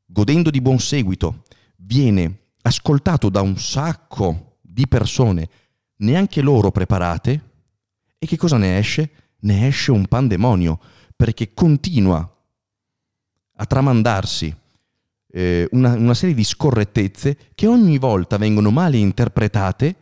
[0.07, 1.43] godendo di buon seguito,
[1.77, 5.49] viene ascoltato da un sacco di persone,
[5.97, 7.51] neanche loro preparate,
[8.19, 9.11] e che cosa ne esce?
[9.41, 10.79] Ne esce un pandemonio,
[11.17, 12.29] perché continua
[13.55, 14.55] a tramandarsi
[15.35, 19.97] eh, una, una, serie di scorrettezze che ogni volta vengono male interpretate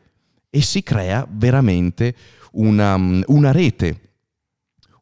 [0.50, 2.14] e si crea veramente
[2.52, 4.14] una, una rete,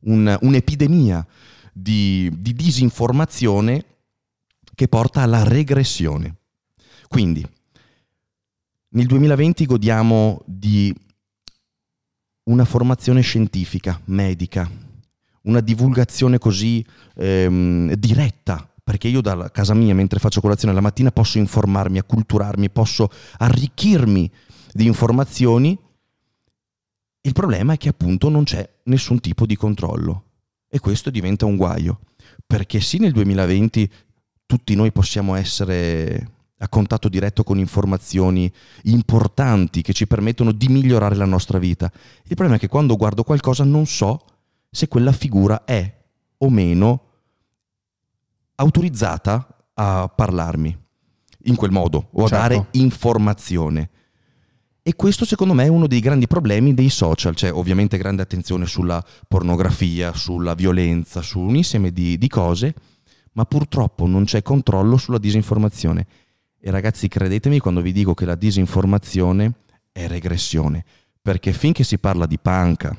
[0.03, 1.27] un, un'epidemia
[1.73, 3.85] di, di disinformazione
[4.75, 6.38] che porta alla regressione.
[7.09, 7.44] Quindi,
[8.90, 10.94] nel 2020 godiamo di
[12.44, 14.71] una formazione scientifica, medica,
[15.42, 21.11] una divulgazione così ehm, diretta, perché io da casa mia, mentre faccio colazione la mattina,
[21.11, 24.31] posso informarmi, acculturarmi, posso arricchirmi
[24.73, 25.79] di informazioni.
[27.21, 30.25] Il problema è che appunto non c'è nessun tipo di controllo
[30.68, 32.01] e questo diventa un guaio,
[32.47, 33.90] perché sì nel 2020
[34.47, 38.53] tutti noi possiamo essere a contatto diretto con informazioni
[38.85, 41.90] importanti che ci permettono di migliorare la nostra vita.
[42.25, 44.25] Il problema è che quando guardo qualcosa non so
[44.71, 45.97] se quella figura è
[46.38, 47.03] o meno
[48.57, 50.77] autorizzata a parlarmi
[51.44, 52.49] in quel modo o a certo.
[52.49, 53.90] dare informazione.
[54.83, 58.66] E questo secondo me è uno dei grandi problemi dei social, cioè ovviamente grande attenzione
[58.66, 62.75] sulla pornografia, sulla violenza, su un insieme di, di cose,
[63.33, 66.07] ma purtroppo non c'è controllo sulla disinformazione.
[66.61, 69.53] E ragazzi, credetemi quando vi dico che la disinformazione
[69.92, 70.85] è regressione,
[71.21, 72.97] perché finché si parla di panca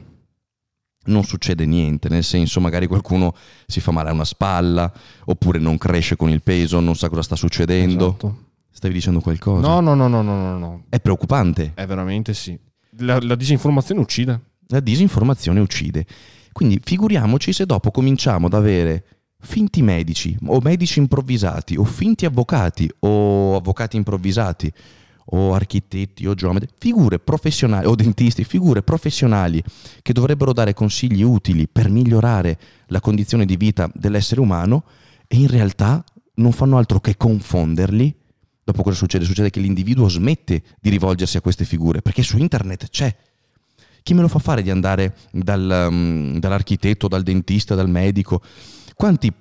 [1.09, 3.33] non succede niente, nel senso magari qualcuno
[3.65, 4.91] si fa male a una spalla,
[5.25, 8.07] oppure non cresce con il peso, non sa cosa sta succedendo.
[8.07, 8.43] Esatto.
[8.71, 9.67] Stavi dicendo qualcosa?
[9.67, 10.83] No, no, no, no, no, no, no.
[10.89, 11.71] È preoccupante.
[11.73, 12.57] È veramente sì.
[12.99, 14.39] La, la disinformazione uccide.
[14.67, 16.05] La disinformazione uccide.
[16.51, 19.05] Quindi figuriamoci se dopo cominciamo ad avere
[19.41, 24.71] finti medici o medici improvvisati o finti avvocati o avvocati improvvisati
[25.31, 29.63] o architetti o geometri, figure professionali o dentisti, figure professionali
[30.01, 34.83] che dovrebbero dare consigli utili per migliorare la condizione di vita dell'essere umano
[35.27, 36.03] e in realtà
[36.35, 38.15] non fanno altro che confonderli.
[38.63, 39.25] Dopo cosa succede?
[39.25, 43.15] Succede che l'individuo smette di rivolgersi a queste figure perché su internet c'è.
[44.01, 48.41] Chi me lo fa fare di andare dal, um, dall'architetto, dal dentista, dal medico?
[48.99, 49.31] Quanti,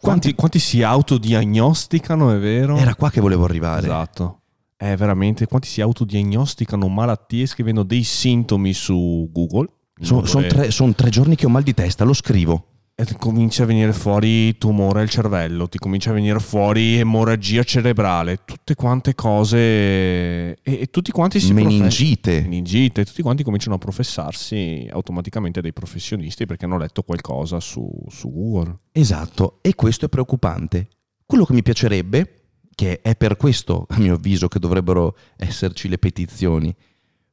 [0.00, 0.58] Quanti, quanti...
[0.58, 2.78] si autodiagnosticano, è vero?
[2.78, 3.82] Era qua che volevo arrivare.
[3.82, 4.40] Esatto.
[4.74, 9.68] È veramente quanti si autodiagnosticano malattie scrivendo dei sintomi su Google.
[10.00, 12.73] Sono che- tre, son tre giorni che ho mal di testa, lo scrivo.
[12.96, 18.42] E comincia a venire fuori tumore al cervello, ti comincia a venire fuori emorragia cerebrale,
[18.44, 21.52] tutte quante cose e, e tutti quanti si.
[21.52, 22.42] Meningite.
[22.42, 28.32] meningite, tutti quanti cominciano a professarsi automaticamente dei professionisti perché hanno letto qualcosa su, su
[28.32, 28.78] Google.
[28.92, 30.86] Esatto, e questo è preoccupante.
[31.26, 32.42] Quello che mi piacerebbe,
[32.76, 36.72] che è per questo, a mio avviso, che dovrebbero esserci le petizioni,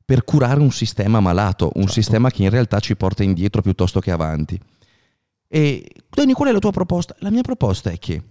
[0.03, 1.93] per curare un sistema malato, un Certo.
[1.93, 4.59] sistema che in realtà ci porta indietro piuttosto che avanti.
[5.53, 7.13] E Dani, qual è la tua proposta?
[7.19, 8.23] La mia proposta è che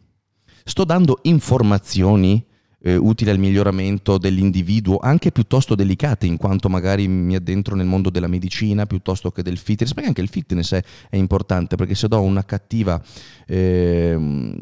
[0.65, 2.43] sto dando informazioni
[2.81, 8.09] eh, utili al miglioramento dell'individuo, anche piuttosto delicate, in quanto magari mi addentro nel mondo
[8.09, 12.09] della medicina piuttosto che del fitness, perché anche il fitness è, è importante, perché se
[12.09, 12.99] do una cattiva
[13.47, 14.59] ehm,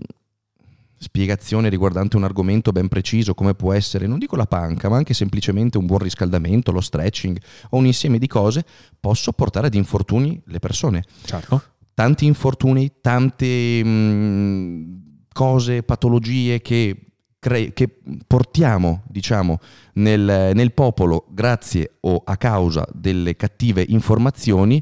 [0.99, 5.15] spiegazione riguardante un argomento ben preciso, come può essere, non dico la panca, ma anche
[5.15, 7.39] semplicemente un buon riscaldamento, lo stretching
[7.71, 8.65] o un insieme di cose,
[8.99, 11.77] posso portare ad infortuni le persone Certo.
[11.99, 19.59] Tanti infortuni, tante mh, cose, patologie che, cre- che portiamo, diciamo,
[19.95, 24.81] nel, nel popolo grazie o a causa delle cattive informazioni,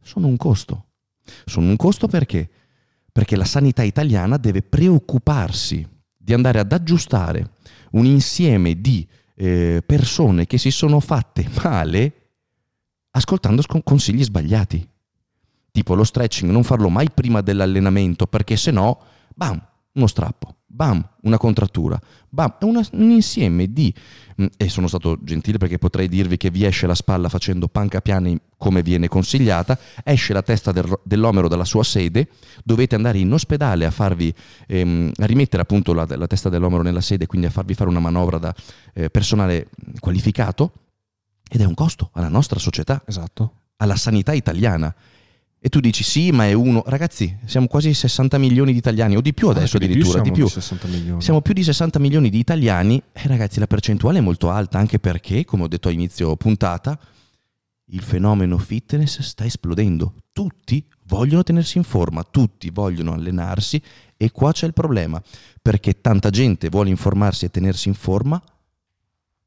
[0.00, 0.86] sono un costo.
[1.44, 2.48] Sono un costo perché?
[3.12, 7.50] Perché la sanità italiana deve preoccuparsi di andare ad aggiustare
[7.90, 12.12] un insieme di eh, persone che si sono fatte male
[13.10, 14.92] ascoltando sc- consigli sbagliati
[15.74, 18.96] tipo lo stretching, non farlo mai prima dell'allenamento perché se no,
[19.34, 19.60] bam,
[19.94, 23.92] uno strappo, bam, una contrattura, bam, è un insieme di...
[24.40, 28.00] mm, E sono stato gentile perché potrei dirvi che vi esce la spalla facendo panca
[28.00, 32.28] piana in- come viene consigliata, esce la testa del- dell'omero dalla sua sede,
[32.62, 34.32] dovete andare in ospedale a farvi,
[34.68, 37.98] ehm, a rimettere appunto la, la testa dell'omero nella sede, quindi a farvi fare una
[37.98, 38.54] manovra da
[38.94, 40.70] eh, personale qualificato,
[41.50, 43.54] ed è un costo alla nostra società Esatto.
[43.78, 44.94] alla sanità italiana.
[45.64, 46.82] E tu dici sì, ma è uno.
[46.84, 50.46] Ragazzi, siamo quasi 60 milioni di italiani, o di più adesso Anche addirittura, di più.
[50.46, 51.22] siamo 60 milioni.
[51.22, 54.98] Siamo più di 60 milioni di italiani e ragazzi la percentuale è molto alta anche
[54.98, 57.00] perché, come ho detto a inizio puntata,
[57.86, 60.16] il fenomeno fitness sta esplodendo.
[60.32, 63.80] Tutti vogliono tenersi in forma, tutti vogliono allenarsi
[64.18, 65.18] e qua c'è il problema,
[65.62, 68.38] perché tanta gente vuole informarsi e tenersi in forma,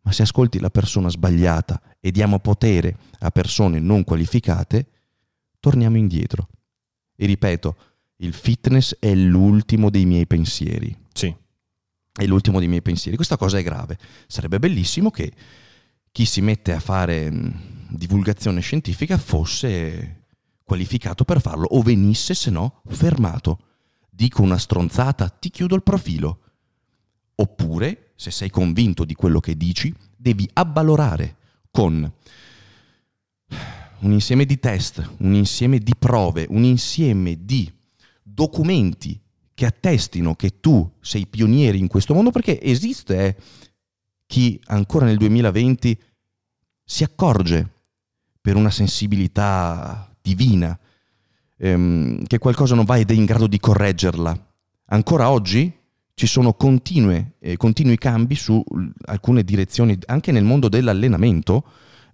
[0.01, 4.87] ma se ascolti la persona sbagliata e diamo potere a persone non qualificate,
[5.59, 6.47] torniamo indietro.
[7.15, 7.75] E ripeto,
[8.17, 11.33] il fitness è l'ultimo dei miei pensieri Sì.
[12.13, 13.15] è l'ultimo dei miei pensieri.
[13.15, 13.97] Questa cosa è grave.
[14.27, 15.31] Sarebbe bellissimo che
[16.11, 20.23] chi si mette a fare mh, divulgazione scientifica fosse
[20.63, 23.59] qualificato per farlo o venisse, se no, fermato.
[24.09, 26.39] Dico una stronzata, ti chiudo il profilo.
[27.35, 31.35] Oppure, se sei convinto di quello che dici, devi avvalorare
[31.69, 32.11] con
[33.99, 37.71] un insieme di test, un insieme di prove, un insieme di
[38.21, 39.19] documenti
[39.53, 43.35] che attestino che tu sei pionieri in questo mondo, perché esiste eh,
[44.27, 45.99] chi ancora nel 2020
[46.83, 47.67] si accorge
[48.39, 50.77] per una sensibilità divina
[51.57, 54.45] ehm, che qualcosa non va ed è in grado di correggerla.
[54.85, 55.73] Ancora oggi
[56.13, 58.63] ci sono continue, eh, continui cambi su
[59.05, 61.63] alcune direzioni, anche nel mondo dell'allenamento,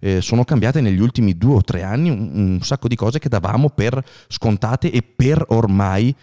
[0.04, 3.30] eh, sono cambiate negli ultimi due o tre anni un, un sacco di cose che
[3.30, 6.14] davamo per scontate e per ormai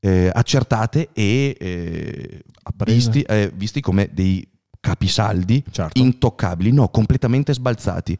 [0.00, 2.42] eh, accertate e eh,
[2.86, 4.48] visti, eh, visti come dei
[4.80, 6.00] capisaldi, Certo.
[6.00, 8.16] intoccabili, no, completamente sbalzati.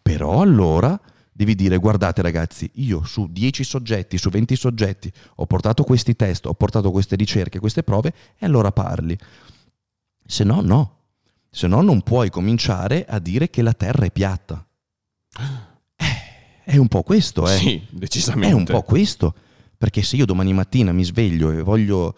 [0.00, 0.98] Però allora
[1.32, 6.46] devi dire guardate ragazzi, io su 10 soggetti, su 20 soggetti ho portato questi test,
[6.46, 9.18] ho portato queste ricerche, queste prove e allora parli.
[10.24, 10.98] Se no, no.
[11.50, 14.64] Se no non puoi cominciare a dire che la Terra è piatta.
[15.96, 16.04] Eh,
[16.64, 17.56] È un po' questo, eh.
[17.56, 18.50] Sì, decisamente.
[18.50, 19.34] È un po' questo.
[19.76, 22.14] Perché se io domani mattina mi sveglio e voglio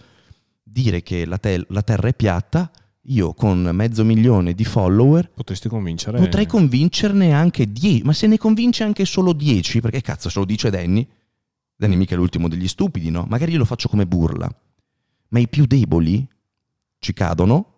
[0.63, 2.71] dire che la, te- la Terra è piatta,
[3.07, 6.19] io con mezzo milione di follower Potresti convincere.
[6.19, 8.03] potrei convincerne anche 10.
[8.05, 11.07] Ma se ne convince anche solo 10, perché cazzo se lo dice Danny?
[11.75, 13.27] Danny mica è l'ultimo degli stupidi, no?
[13.29, 14.49] Magari io lo faccio come burla.
[15.29, 16.27] Ma i più deboli
[16.99, 17.69] ci cadono.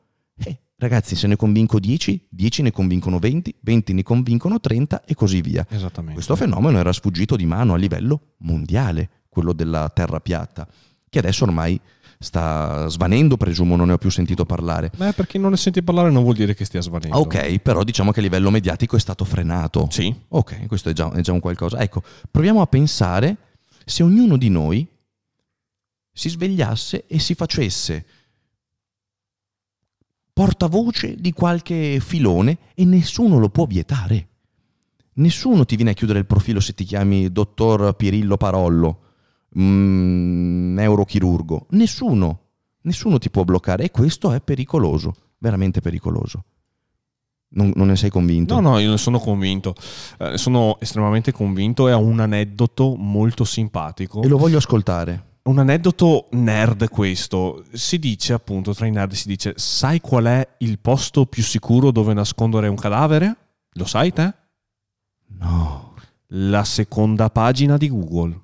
[0.85, 5.41] Ragazzi, se ne convinco 10, 10 ne convincono 20, 20 ne convincono 30 e così
[5.41, 5.67] via.
[5.71, 6.13] Esattamente.
[6.13, 10.69] Questo fenomeno era sfuggito di mano a livello mondiale, quello della terra piatta,
[11.09, 11.81] che adesso ormai
[12.19, 14.91] sta svanendo, presumo, non ne ho più sentito parlare.
[14.95, 17.17] Beh, perché non ne senti parlare non vuol dire che stia svanendo.
[17.17, 19.89] Ok, però diciamo che a livello mediatico è stato frenato.
[19.91, 20.15] Sì.
[20.29, 21.79] Ok, questo è già, è già un qualcosa.
[21.79, 23.39] Ecco, proviamo a pensare
[23.87, 24.87] se ognuno di noi
[26.13, 28.05] si svegliasse e si facesse
[30.35, 34.29] portavoce di qualche filone e nessuno lo può vietare.
[35.15, 38.99] Nessuno ti viene a chiudere il profilo se ti chiami dottor Pirillo Parollo,
[39.57, 41.69] mm, neurochirurgo.
[41.71, 42.41] Nessuno.
[42.83, 46.45] Nessuno ti può bloccare e questo è pericoloso, veramente pericoloso.
[47.51, 48.61] Non, non ne sei convinto?
[48.61, 49.75] No, no, io ne sono convinto.
[50.19, 54.21] Eh, sono estremamente convinto e ho un aneddoto molto simpatico.
[54.23, 55.34] E lo voglio ascoltare.
[55.47, 57.65] Un aneddoto nerd questo.
[57.73, 61.91] Si dice appunto, tra i nerd si dice, sai qual è il posto più sicuro
[61.91, 63.37] dove nascondere un cadavere?
[63.73, 64.35] Lo sai te?
[65.39, 65.95] No.
[66.29, 68.41] La seconda pagina di Google.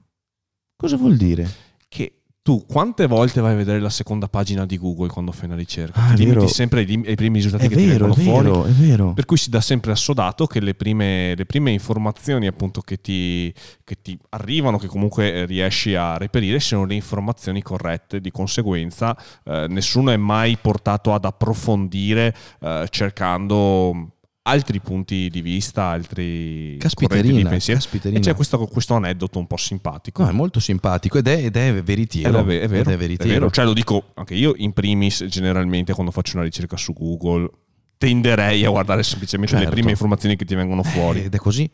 [0.77, 1.49] Cosa vuol dire?
[1.89, 5.57] Che tu quante volte vai a vedere la seconda pagina di Google quando fai una
[5.57, 6.01] ricerca?
[6.03, 8.47] Ah, ti limiti sempre ai, primi risultati È che ti vero, è vengono fuori.
[8.47, 9.13] vero, è vero.
[9.13, 13.53] Per cui si dà sempre assodato che le prime, le prime informazioni appunto che ti,
[13.85, 18.21] che ti arrivano, che comunque eh, riesci a reperire, siano le informazioni corrette.
[18.21, 24.13] Di conseguenza eh, nessuno è mai portato ad approfondire eh, cercando
[24.51, 27.81] altri punti di vista, altri correnti di pensiero.
[28.03, 30.23] E c'è questo, questo aneddoto un po' simpatico.
[30.23, 32.39] No, è molto simpatico ed è, ed è veritiero.
[32.39, 33.51] È, è vero, Ed è è vero.
[33.51, 37.49] Cioè lo dico anche io in primis generalmente quando faccio una ricerca su Google
[37.97, 39.69] tenderei a guardare semplicemente Certo.
[39.69, 41.21] le prime informazioni che ti vengono fuori.
[41.21, 41.71] Eh, Ed è così.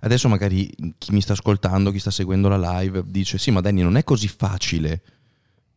[0.00, 3.82] Adesso magari chi mi sta ascoltando, chi sta seguendo la live, dice sì, ma Danny
[3.82, 5.02] non è così facile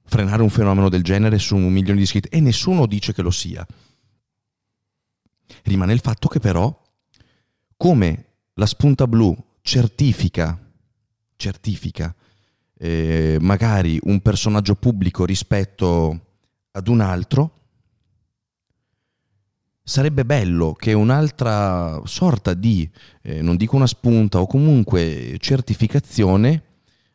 [0.05, 3.31] frenare un fenomeno del genere su un milione di iscritti e nessuno dice che lo
[3.31, 3.65] sia.
[5.63, 6.75] Rimane il fatto che però,
[7.77, 10.57] come la spunta blu certifica,
[11.35, 12.13] certifica
[12.79, 16.27] eh, magari un personaggio pubblico rispetto
[16.71, 17.53] ad un altro,
[19.83, 22.89] sarebbe bello che un'altra sorta di,
[23.21, 26.63] eh, non dico una spunta o comunque certificazione,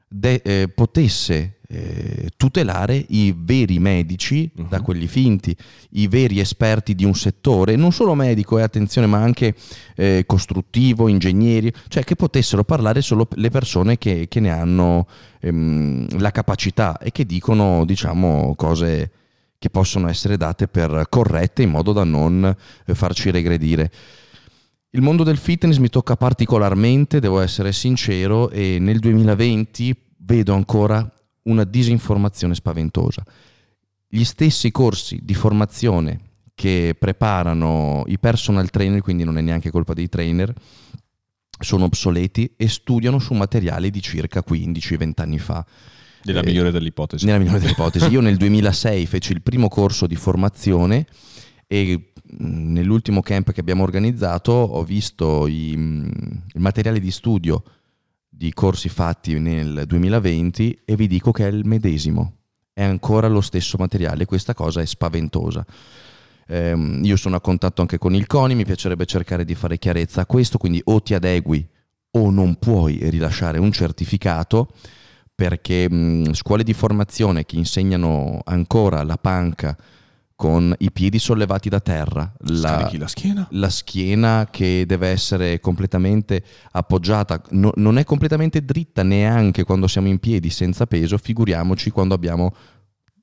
[0.09, 4.69] de- eh, potesse eh, tutelare i veri medici Mhm.
[4.69, 5.57] da quelli finti,
[5.91, 9.55] i veri esperti di un settore, non solo medico, e attenzione, ma anche
[9.97, 15.07] eh, costruttivo, ingegneri, cioè che potessero parlare solo le persone che, che ne hanno
[15.41, 19.11] ehm, la capacità e che dicono, diciamo, cose
[19.59, 22.45] che possono essere date per corrette in modo da non
[22.87, 23.91] eh, farci regredire.
[24.91, 31.11] Il mondo del fitness mi tocca particolarmente, devo essere sincero, e nel 2020 vedo ancora
[31.45, 33.23] una disinformazione spaventosa.
[34.09, 36.21] Gli stessi corsi di formazione
[36.55, 40.53] che preparano i personal trainer, quindi non è neanche colpa dei trainer,
[41.59, 45.65] sono obsoleti e studiano su materiali di circa 15-20 anni fa.
[46.25, 47.27] Nella Eh, migliore delle ipotesi.
[47.27, 48.07] Nella migliore delle ipotesi.
[48.07, 51.07] Io nel 2006 feci il primo corso di formazione
[51.67, 57.63] e mh, nell'ultimo camp che abbiamo organizzato ho visto i, mh, il materiale di studio
[58.37, 62.39] di corsi fatti nel 2020 e vi dico che è il medesimo.
[62.73, 65.65] È ancora lo stesso materiale, questa cosa è spaventosa.
[66.49, 70.23] Ehm, io sono a contatto anche con il CONI, mi piacerebbe cercare di fare chiarezza
[70.23, 71.67] a questo, quindi o ti adegui
[72.17, 74.69] o non puoi rilasciare un certificato
[75.35, 79.77] perché mh, scuole di formazione che insegnano ancora la panca
[80.37, 83.47] con i piedi sollevati da terra, la, la schiena.
[83.51, 90.09] la schiena che deve essere completamente appoggiata, no- non è completamente dritta neanche quando siamo
[90.09, 92.53] in piedi senza peso, figuriamoci quando abbiamo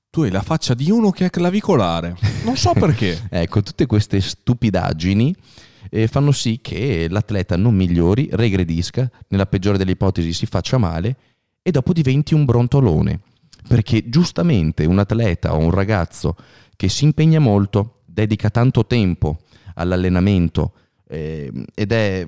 [0.10, 2.16] Tu hai la faccia di uno che è clavicolare.
[2.44, 3.20] Non so perché.
[3.30, 5.36] Ecco, tutte queste stupidaggini
[5.90, 11.16] eh, fanno sì che l'atleta non migliori, regredisca, nella peggiore delle ipotesi si faccia male
[11.62, 13.20] e dopo diventi un brontolone.
[13.68, 16.36] Perché giustamente un atleta o un ragazzo
[16.82, 19.42] che si impegna molto, dedica tanto tempo
[19.76, 20.74] all'allenamento
[21.08, 22.28] eh, ed è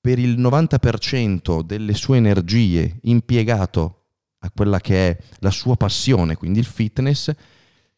[0.00, 4.04] per il 90% delle sue energie impiegato
[4.38, 7.30] a quella che è la sua passione, quindi il fitness,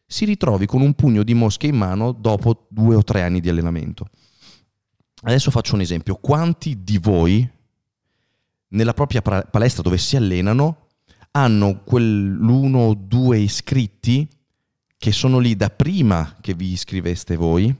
[0.05, 3.47] si ritrovi con un pugno di mosche in mano dopo due o tre anni di
[3.47, 4.09] allenamento.
[5.21, 6.15] Adesso faccio un esempio.
[6.15, 7.49] Quanti di voi
[8.67, 10.87] nella propria palestra dove si allenano
[11.31, 14.27] hanno quell'uno o due iscritti
[14.99, 17.73] che sono lì da prima che vi iscriveste voi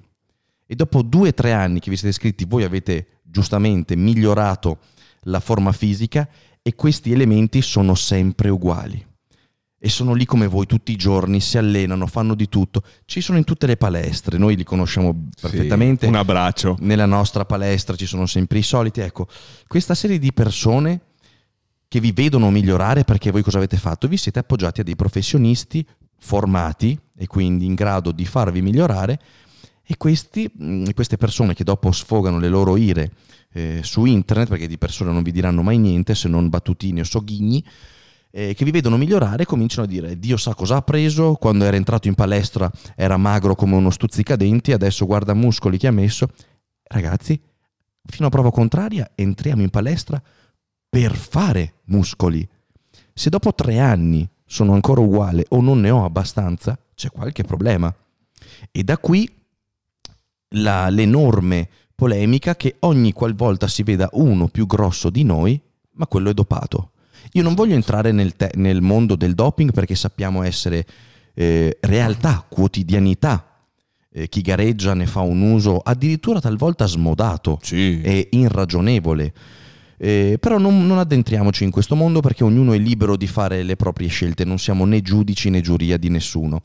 [0.65, 4.79] e dopo due o tre anni che vi siete iscritti voi avete giustamente migliorato
[5.23, 6.27] la forma fisica
[6.61, 9.05] e questi elementi sono sempre uguali
[9.77, 12.83] e sono lì come voi tutti i giorni, si allenano, fanno di tutto.
[13.05, 16.03] Ci sono in tutte le palestre, noi li conosciamo perfettamente.
[16.03, 16.75] Sì, un abbraccio.
[16.81, 18.99] Nella nostra palestra ci sono sempre i soliti.
[18.99, 19.27] Ecco,
[19.67, 20.99] questa serie di persone
[21.87, 24.09] che vi vedono migliorare perché voi cosa avete fatto?
[24.09, 25.85] Vi siete appoggiati a dei professionisti
[26.19, 29.19] formati e quindi in grado di farvi migliorare
[29.83, 33.11] e questi, mm, queste persone che dopo sfogano le loro ire
[33.53, 37.03] eh, su internet, perché di persone non vi diranno mai niente se non battutini o
[37.03, 37.65] soghigni,
[38.31, 41.75] eh, che vi vedono migliorare cominciano a dire Dio sa cosa ha preso, quando era
[41.75, 46.27] entrato in palestra era magro come uno stuzzicadenti, adesso guarda muscoli che ha messo.
[46.83, 47.39] Ragazzi,
[48.05, 50.21] fino a prova contraria entriamo in palestra
[50.87, 52.47] per fare muscoli.
[53.13, 57.93] Se dopo tre anni sono ancora uguale o non ne ho abbastanza, c'è qualche problema.
[58.71, 59.31] E da qui
[60.55, 66.31] la, l'enorme polemica che ogni qualvolta si veda uno più grosso di noi, ma quello
[66.31, 66.93] è dopato.
[67.33, 70.83] Io non voglio entrare nel, te- nel mondo del doping perché sappiamo essere
[71.35, 73.67] eh, realtà, quotidianità.
[74.11, 78.01] Eh, chi gareggia ne fa un uso addirittura talvolta smodato sì.
[78.01, 79.31] e irragionevole.
[80.01, 83.75] Eh, però non, non, addentriamoci in questo mondo perché ognuno è libero di fare le
[83.75, 86.63] proprie scelte, non siamo né giudici né giuria di nessuno.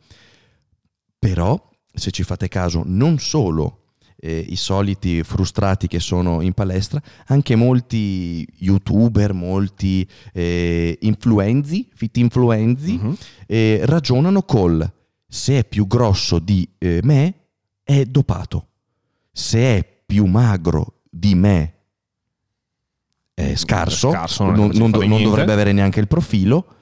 [1.18, 7.03] Però, se ci fate caso, non solo eh, i soliti frustrati che sono in palestra,
[7.26, 13.16] anche molti youtuber, molti eh, influenzi, fit influenzi, uh-huh.
[13.47, 14.91] eh, ragionano col
[15.26, 17.35] se è più grosso di eh, me
[17.82, 18.68] è dopato,
[19.32, 21.72] se è più magro di me
[23.35, 26.76] è scarso, scarso non, non, non, non dovrebbe avere neanche il profilo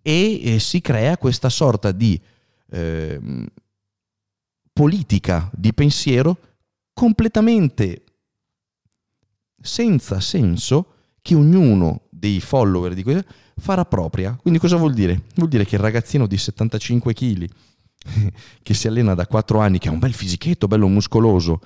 [0.00, 2.20] e eh, si crea questa sorta di
[2.70, 3.46] ehm,
[4.72, 6.38] politica di pensiero
[6.94, 8.04] completamente
[9.60, 10.86] senza senso
[11.20, 13.24] che ognuno dei follower di questo
[13.56, 14.36] farà propria.
[14.40, 15.22] Quindi cosa vuol dire?
[15.34, 17.48] Vuol dire che il ragazzino di 75 kg
[18.62, 21.60] che si allena da 4 anni, che ha un bel fisichetto, bello muscoloso,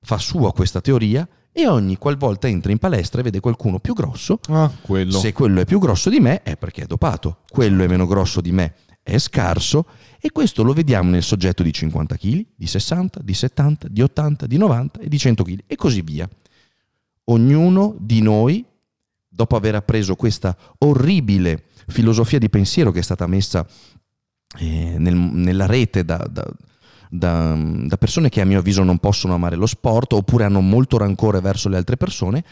[0.00, 4.40] fa sua questa teoria e ogni qualvolta entra in palestra e vede qualcuno più grosso,
[4.48, 5.18] ah, quello.
[5.18, 8.40] se quello è più grosso di me è perché è dopato, quello è meno grosso
[8.40, 9.86] di me è scarso
[10.20, 14.46] e questo lo vediamo nel soggetto di 50 kg, di 60, di 70, di 80,
[14.46, 16.28] di 90 e di 100 kg e così via.
[17.24, 18.64] Ognuno di noi,
[19.28, 23.66] dopo aver appreso questa orribile filosofia di pensiero che è stata messa
[24.58, 26.48] eh, nel, nella rete da, da,
[27.14, 30.96] da, da persone che a mio avviso non possono amare lo sport oppure hanno molto
[30.96, 32.42] rancore verso le altre persone,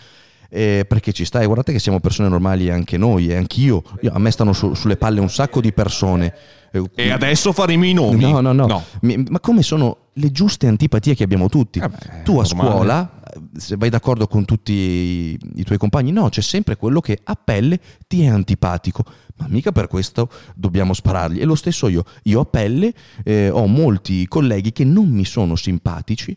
[0.51, 4.13] eh, perché ci sta e guardate che siamo persone normali anche noi e anch'io, Io,
[4.13, 6.35] a me stanno su, sulle palle un sacco di persone.
[6.73, 8.31] Eh, e adesso faremo i nomi.
[8.31, 8.67] No, no, no.
[8.67, 8.85] no.
[9.01, 11.79] Ma come sono le giuste antipatie che abbiamo tutti?
[11.79, 12.71] Eh beh, tu a normale.
[12.71, 13.20] scuola,
[13.57, 17.35] se vai d'accordo con tutti i, i tuoi compagni, no, c'è sempre quello che a
[17.35, 19.05] pelle ti è antipatico
[19.41, 21.41] ma mica per questo dobbiamo sparargli.
[21.41, 22.93] E lo stesso io, io a pelle
[23.25, 26.37] eh, ho molti colleghi che non mi sono simpatici,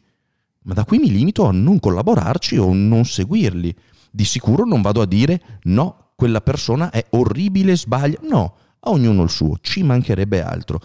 [0.63, 3.75] ma da qui mi limito a non collaborarci o non seguirli
[4.15, 8.19] di sicuro non vado a dire no, quella persona è orribile, sbaglia.
[8.21, 10.79] No, a ognuno il suo, ci mancherebbe altro.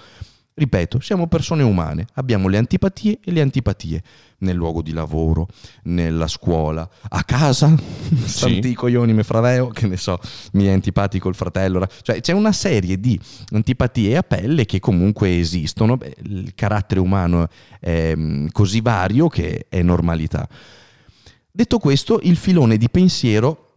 [0.59, 4.03] Ripeto, siamo persone umane, abbiamo le antipatie e le antipatie
[4.39, 5.47] nel luogo di lavoro,
[5.85, 8.27] nella scuola, a casa, sì.
[8.27, 10.19] santi coglioni me fraveo, che ne so,
[10.55, 13.17] mi è antipatico il fratello, cioè c'è una serie di
[13.53, 17.47] antipatie a pelle che comunque esistono, il carattere umano
[17.79, 20.49] è mm, così vario che è normalità.
[21.53, 23.68] Detto questo, il filone di pensiero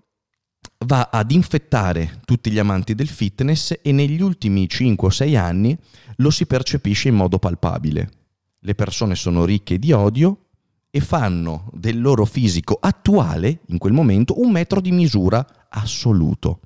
[0.86, 5.78] va ad infettare tutti gli amanti del fitness e negli ultimi 5 o 6 anni
[6.18, 8.10] lo si percepisce in modo palpabile.
[8.60, 10.46] Le persone sono ricche di odio
[10.90, 16.60] e fanno del loro fisico attuale, in quel momento, un metro di misura assoluto.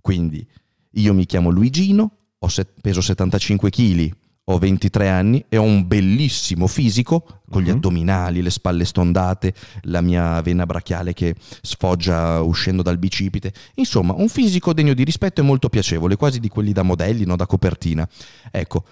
[0.00, 0.46] Quindi
[0.92, 4.16] io mi chiamo Luigino, ho set- peso 75 kg,
[4.52, 7.76] ho 23 anni e ho un bellissimo fisico con gli uh-huh.
[7.76, 13.52] addominali, le spalle stondate, la mia vena brachiale che sfoggia uscendo dal bicipite.
[13.74, 17.36] Insomma, un fisico degno di rispetto e molto piacevole, quasi di quelli da modelli, no?
[17.36, 18.08] da copertina.
[18.50, 18.84] Ecco,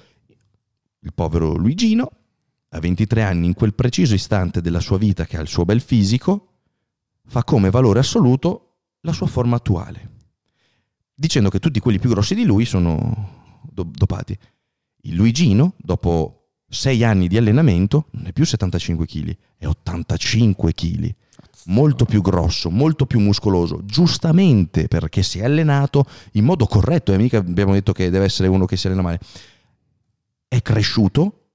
[1.01, 2.11] il povero Luigino,
[2.71, 5.81] a 23 anni, in quel preciso istante della sua vita che ha il suo bel
[5.81, 6.47] fisico,
[7.27, 10.11] fa come valore assoluto la sua forma attuale,
[11.15, 14.37] dicendo che tutti quelli più grossi di lui sono do- dopati.
[15.09, 21.15] Il Luigino, dopo 6 anni di allenamento, non è più 75 kg, è 85 kg.
[21.67, 27.17] Molto più grosso, molto più muscoloso, giustamente perché si è allenato in modo corretto, e
[27.17, 29.21] mica abbiamo detto che deve essere uno che si allena male.
[30.47, 31.53] È cresciuto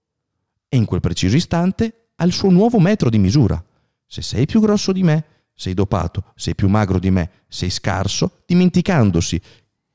[0.67, 3.63] e in quel preciso istante ha il suo nuovo metro di misura.
[4.07, 8.41] Se sei più grosso di me, sei dopato, sei più magro di me, sei scarso,
[8.47, 9.39] dimenticandosi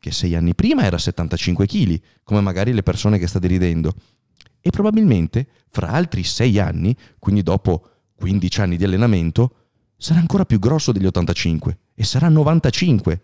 [0.08, 3.92] che sei anni prima era 75 kg, come magari le persone che state ridendo.
[4.60, 9.54] E probabilmente fra altri 6 anni, quindi dopo 15 anni di allenamento,
[9.96, 13.22] sarà ancora più grosso degli 85 e sarà 95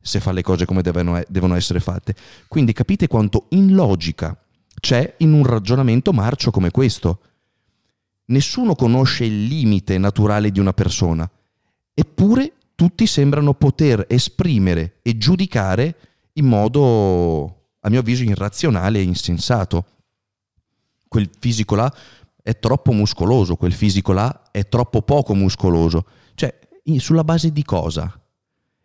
[0.00, 2.14] se fa le cose come devono, devono essere fatte.
[2.46, 4.38] Quindi capite quanto in logica
[4.78, 7.20] c'è in un ragionamento marcio come questo.
[8.26, 11.30] Nessuno conosce il limite naturale di una persona,
[11.94, 15.96] eppure tutti sembrano poter esprimere e giudicare
[16.34, 19.86] in modo, a mio avviso, irrazionale e insensato.
[21.08, 21.92] Quel fisico là
[22.42, 26.06] è troppo muscoloso, quel fisico là è troppo poco muscoloso.
[26.34, 26.58] Cioè,
[26.98, 28.20] sulla base di cosa?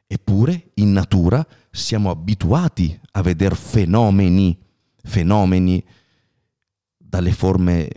[0.08, 4.58] Eppure in natura siamo abituati a vedere fenomeni,
[5.04, 5.86] fenomeni
[6.98, 7.90] dalle forme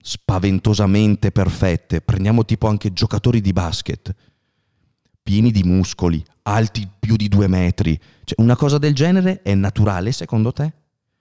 [0.00, 2.00] spaventosamente perfette.
[2.00, 4.14] Prendiamo tipo anche giocatori di basket,
[5.28, 8.00] pieni di muscoli, alti più di due metri.
[8.24, 10.72] Cioè, una cosa del genere è naturale secondo te?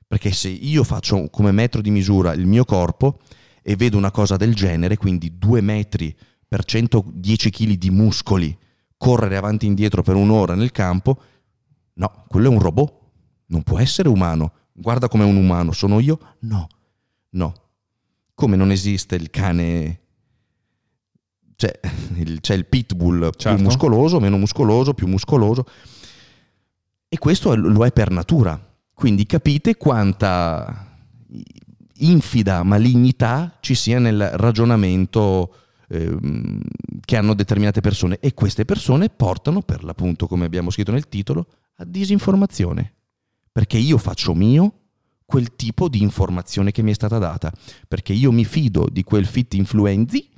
[0.07, 3.19] Perché se io faccio come metro di misura il mio corpo,
[3.61, 6.15] e vedo una cosa del genere, quindi due metri
[6.47, 8.57] per 110 kg di muscoli,
[8.95, 11.21] correre avanti e indietro per un'ora nel campo,
[11.95, 12.93] no, quello è un robot,
[13.47, 14.53] non può essere umano.
[14.71, 16.17] Guarda come un umano, sono io?
[16.39, 16.65] No,
[17.31, 17.53] no.
[18.33, 19.99] Come non esiste il cane
[21.57, 21.79] c'è
[22.15, 23.55] il, c'è il pitbull certo.
[23.55, 25.65] più muscoloso, meno muscoloso, più muscoloso.
[27.09, 28.61] E questo lo è per natura.
[28.93, 30.85] Quindi capite quanta
[31.99, 35.55] infida malignità ci sia nel ragionamento
[35.89, 36.15] eh,
[37.03, 41.47] che hanno determinate persone e queste persone portano per l'appunto come abbiamo scritto nel titolo
[41.77, 42.93] a disinformazione
[43.51, 44.73] perché io faccio mio
[45.25, 47.51] quel tipo di informazione che mi è stata data
[47.87, 50.29] perché io mi fido di quel fit influenzi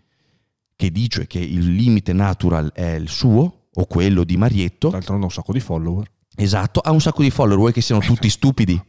[0.79, 5.27] che dice che il limite natural è il suo o quello di Marietto d'altronde ha
[5.27, 8.81] un sacco di follower esatto ha un sacco di follower vuoi che siano tutti stupidi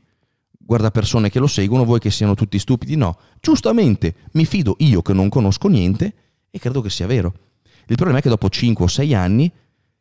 [0.70, 2.94] guarda persone che lo seguono, vuoi che siano tutti stupidi?
[2.94, 6.14] No, giustamente mi fido io che non conosco niente
[6.48, 7.34] e credo che sia vero.
[7.88, 9.50] Il problema è che dopo 5 o 6 anni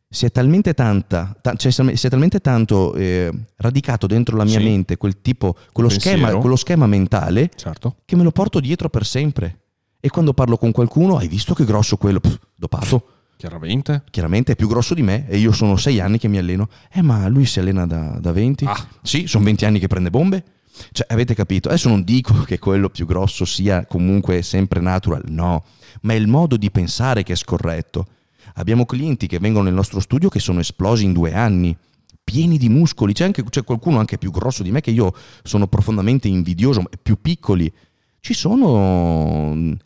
[0.08, 4.60] si è talmente, tanta, ta- cioè si è talmente tanto eh, radicato dentro la mia
[4.60, 4.64] sì.
[4.64, 7.96] mente quel tipo, quello schema, quello schema, mentale certo.
[8.04, 9.58] che me lo porto dietro per sempre.
[10.00, 12.20] E quando parlo con qualcuno, hai visto che grosso quello?
[12.20, 13.04] Pff, dopato.
[13.36, 14.02] Chiaramente.
[14.10, 16.68] Chiaramente è più grosso di me e io sono 6 anni che mi alleno.
[16.90, 18.64] Eh, ma lui si allena da, da 20?
[18.64, 18.86] Ah.
[19.02, 20.44] Sì, sono 20 anni che prende bombe.
[20.92, 21.68] Cioè, avete capito?
[21.68, 25.64] Adesso non dico che quello più grosso sia comunque sempre natural, no,
[26.02, 28.06] ma è il modo di pensare che è scorretto.
[28.54, 31.76] Abbiamo clienti che vengono nel nostro studio che sono esplosi in due anni,
[32.24, 33.12] pieni di muscoli.
[33.12, 37.20] C'è, anche, c'è qualcuno anche più grosso di me che io sono profondamente invidioso, più
[37.20, 37.72] piccoli.
[38.20, 39.76] Ci sono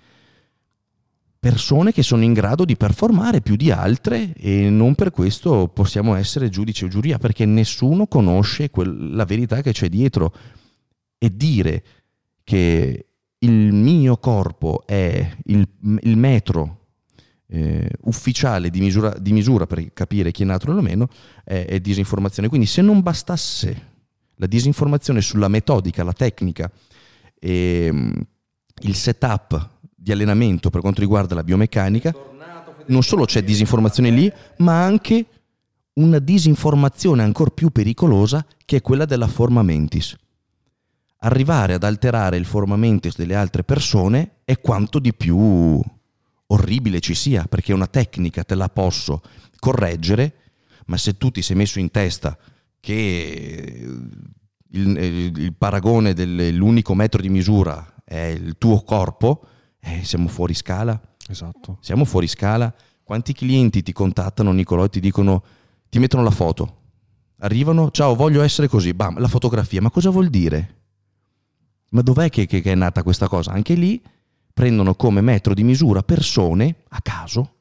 [1.44, 6.14] persone che sono in grado di performare più di altre e non per questo possiamo
[6.14, 10.34] essere giudice o giuria perché nessuno conosce quel, la verità che c'è dietro
[11.18, 11.84] e dire
[12.44, 13.08] che
[13.40, 15.68] il mio corpo è il,
[16.00, 16.86] il metro
[17.48, 21.10] eh, ufficiale di misura, di misura, per capire chi è natural o meno
[21.44, 22.48] è, è disinformazione.
[22.48, 23.92] Quindi se non bastasse
[24.36, 26.72] la disinformazione sulla metodica, la tecnica
[27.38, 28.12] e mm,
[28.84, 29.72] il setup
[30.04, 32.14] di allenamento per quanto riguarda la biomeccanica,
[32.88, 35.24] non solo c'è disinformazione lì, ma anche
[35.94, 40.14] una disinformazione ancora più pericolosa che è quella della forma mentis.
[41.20, 45.80] Arrivare ad alterare il formamentis delle altre persone è quanto di più
[46.48, 49.22] orribile ci sia, perché una tecnica te la posso
[49.58, 50.34] correggere,
[50.86, 52.36] ma se tu ti sei messo in testa
[52.78, 53.88] che
[54.68, 59.46] il, il paragone dell'unico metro di misura è il tuo corpo,
[59.84, 60.98] eh, siamo fuori scala.
[61.28, 61.78] Esatto.
[61.80, 62.72] Siamo fuori scala.
[63.02, 65.42] Quanti clienti ti contattano, Nicolò, e ti dicono,
[65.90, 66.78] ti mettono la foto,
[67.40, 70.76] arrivano, ciao, voglio essere così, bam, la fotografia, ma cosa vuol dire?
[71.90, 73.52] Ma dov'è che, che, che è nata questa cosa?
[73.52, 74.02] Anche lì
[74.52, 77.53] prendono come metro di misura persone a caso,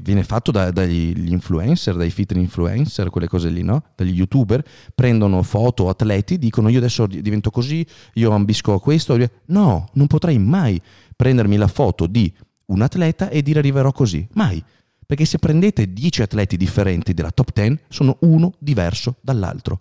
[0.00, 3.84] viene fatto da, dagli influencer, dai fit influencer, quelle cose lì, no?
[3.94, 9.16] Dagli youtuber, prendono foto, atleti, dicono io adesso divento così, io ambisco a questo.
[9.46, 10.80] No, non potrei mai
[11.14, 12.32] prendermi la foto di
[12.66, 14.26] un atleta e dire arriverò così.
[14.32, 14.62] Mai.
[15.06, 19.80] Perché se prendete 10 atleti differenti della top 10, sono uno diverso dall'altro.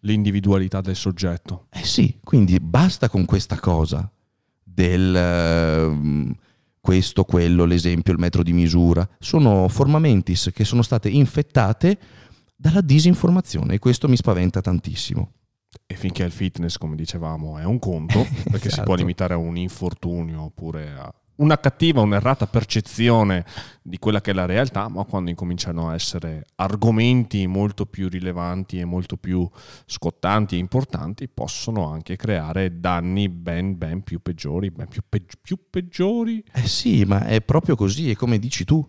[0.00, 1.66] L'individualità del soggetto.
[1.70, 4.10] Eh sì, quindi basta con questa cosa
[4.62, 5.90] del...
[5.90, 6.34] Uh,
[6.84, 9.08] questo, quello, l'esempio, il metro di misura.
[9.18, 11.98] Sono formamentis che sono state infettate
[12.54, 15.32] dalla disinformazione e questo mi spaventa tantissimo.
[15.86, 18.74] E finché il fitness, come dicevamo, è un conto, perché esatto.
[18.74, 23.44] si può limitare a un infortunio oppure a una cattiva, un'errata percezione
[23.82, 28.78] di quella che è la realtà, ma quando incominciano a essere argomenti molto più rilevanti
[28.78, 29.48] e molto più
[29.86, 35.58] scottanti e importanti, possono anche creare danni ben, ben più peggiori, ben più, pe- più
[35.68, 36.44] peggiori.
[36.52, 38.86] Eh sì, ma è proprio così, è come dici tu.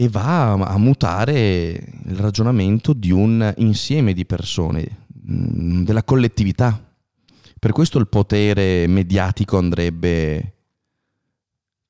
[0.00, 1.70] E va a mutare
[2.06, 6.87] il ragionamento di un insieme di persone, mm, della collettività
[7.58, 10.52] per questo il potere mediatico andrebbe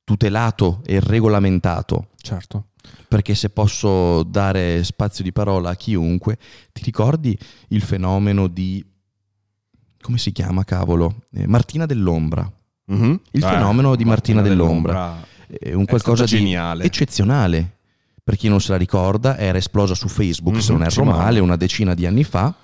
[0.08, 2.08] tutelato e regolamentato.
[2.16, 2.68] Certo.
[3.06, 6.38] Perché se posso dare spazio di parola a chiunque,
[6.72, 7.38] ti ricordi
[7.68, 8.82] il fenomeno di...
[10.00, 11.24] come si chiama, cavolo?
[11.32, 12.50] Eh, Martina dell'Ombra.
[12.90, 13.14] Mm-hmm.
[13.32, 14.92] Il eh, fenomeno di Martina, Martina dell'Ombra.
[14.92, 15.26] dell'Ombra.
[15.46, 16.54] È un qualcosa è di
[16.86, 17.76] eccezionale.
[18.24, 21.40] Per chi non se la ricorda, era esplosa su Facebook, mm-hmm, se non erro male,
[21.40, 22.54] una decina di anni fa,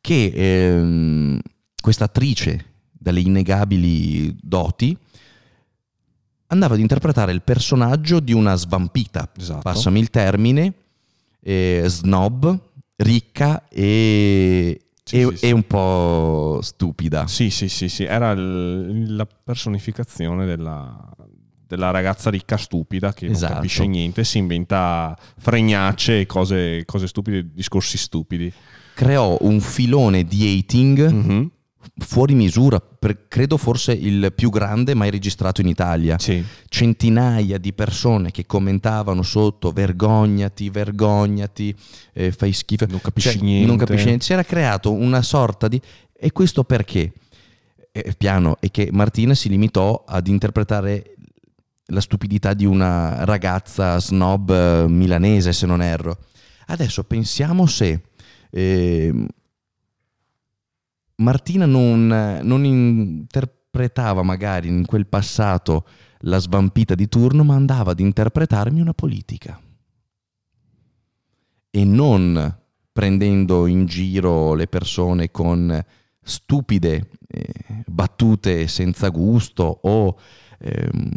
[0.00, 1.40] che ehm,
[1.84, 4.96] questa attrice dalle innegabili doti
[6.46, 9.60] andava ad interpretare il personaggio di una svampita, esatto.
[9.60, 10.72] passami il termine,
[11.40, 12.58] eh, snob,
[12.96, 15.50] ricca e, sì, e, sì, sì.
[15.50, 17.26] un po' stupida.
[17.26, 18.04] Sì, sì, sì, sì.
[18.04, 21.14] era l- la personificazione della,
[21.66, 23.52] della, ragazza ricca stupida che esatto.
[23.52, 28.50] non capisce niente, si inventa fregnacce e cose, cose stupide, discorsi stupidi.
[28.94, 31.46] Creò un filone di hating mm-hmm
[31.98, 36.18] fuori misura, per, credo forse il più grande mai registrato in Italia.
[36.18, 36.44] Sì.
[36.68, 41.74] Centinaia di persone che commentavano sotto vergognati, vergognati,
[42.12, 42.86] eh, fai schifo.
[42.88, 43.66] Non capisci cioè, niente.
[43.66, 44.24] Non capisci niente.
[44.24, 45.80] Si era creato una sorta di...
[46.16, 47.12] E questo perché?
[47.92, 51.14] Eh, piano, è che Martina si limitò ad interpretare
[51.88, 56.18] la stupidità di una ragazza snob eh, milanese, se non erro.
[56.66, 58.00] Adesso pensiamo se...
[58.50, 59.26] Eh,
[61.16, 65.86] Martina non, non interpretava magari in quel passato
[66.20, 69.60] la svampita di turno, ma andava ad interpretarmi una politica.
[71.70, 72.58] E non
[72.92, 75.84] prendendo in giro le persone con
[76.22, 80.16] stupide eh, battute senza gusto o
[80.58, 81.10] ehm,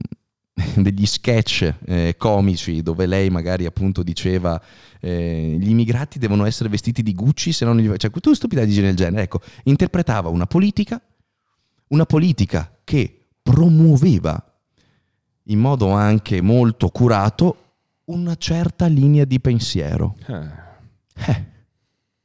[0.76, 4.62] degli sketch eh, comici dove lei magari appunto diceva
[5.00, 7.94] eh, gli immigrati devono essere vestiti di Gucci se non gli...
[7.98, 11.02] cioè tu stupidaggini del genere ecco interpretava una politica
[11.90, 14.44] una politica che promuoveva
[15.44, 17.64] in modo anche molto curato
[18.06, 20.66] una certa linea di pensiero eh.
[21.20, 21.46] Eh,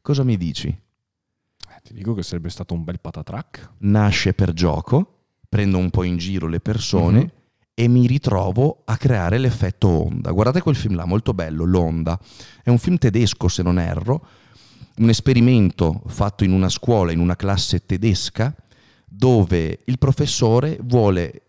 [0.01, 0.69] cosa mi dici?
[0.69, 5.19] Eh, ti dico che sarebbe stato un bel patatrack nasce per gioco
[5.49, 7.41] prendo un po' in giro le persone mm-hmm
[7.75, 10.31] e mi ritrovo a creare l'effetto onda.
[10.31, 12.19] Guardate quel film là, molto bello, L'Onda.
[12.63, 14.27] È un film tedesco, se non erro,
[14.97, 18.55] un esperimento fatto in una scuola, in una classe tedesca,
[19.07, 21.43] dove il professore vuole,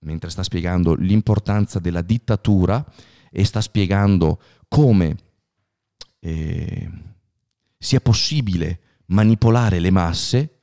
[0.00, 2.84] mentre sta spiegando l'importanza della dittatura
[3.30, 5.16] e sta spiegando come
[6.20, 6.90] eh,
[7.78, 10.59] sia possibile manipolare le masse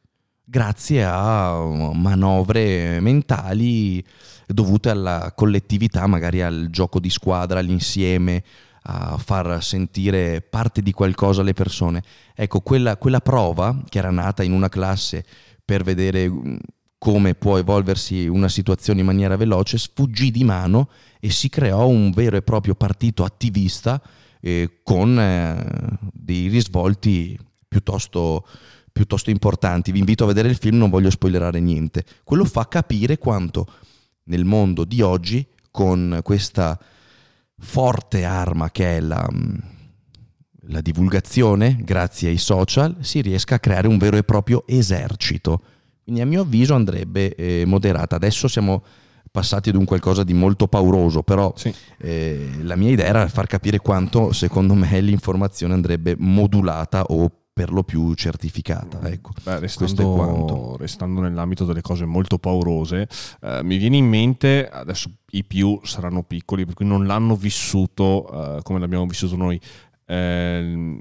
[0.49, 1.61] grazie a
[1.93, 4.01] manovre mentali
[4.47, 8.41] dovute alla collettività, magari al gioco di squadra, all'insieme,
[8.83, 12.01] a far sentire parte di qualcosa alle persone.
[12.33, 15.25] Ecco, quella, quella prova che era nata in una classe
[15.65, 16.55] per vedere mm,
[16.97, 20.89] come può evolversi una situazione in maniera veloce, sfuggì di mano
[21.19, 24.01] e si creò un vero e proprio partito attivista
[24.39, 27.37] eh, con eh, dei risvolti
[27.67, 28.47] piuttosto,
[28.97, 29.91] piuttosto importanti.
[29.91, 32.03] Vi invito a vedere il film, non voglio spoilerare niente.
[32.23, 33.67] Quello fa capire quanto
[34.23, 36.79] nel mondo di oggi con questa
[37.59, 39.55] forte arma che è la, mm,
[40.69, 45.61] la divulgazione, grazie ai social, si riesca a creare un vero e proprio esercito.
[46.03, 48.15] Quindi a mio avviso andrebbe eh, moderata.
[48.15, 48.83] Adesso siamo
[49.29, 51.71] passati ad un qualcosa di molto pauroso, però sì.
[51.99, 57.71] eh, la mia idea era far capire quanto secondo me l'informazione andrebbe modulata o per
[57.71, 59.01] lo più certificata.
[59.09, 63.09] Ecco, Beh, restando, restando, nell'ambito delle cose molto paurose,
[63.41, 68.57] eh, mi viene in mente, adesso i più saranno piccoli, per cui non l'hanno vissuto
[68.57, 69.59] eh, come l'abbiamo vissuto noi,
[70.05, 70.99] eh,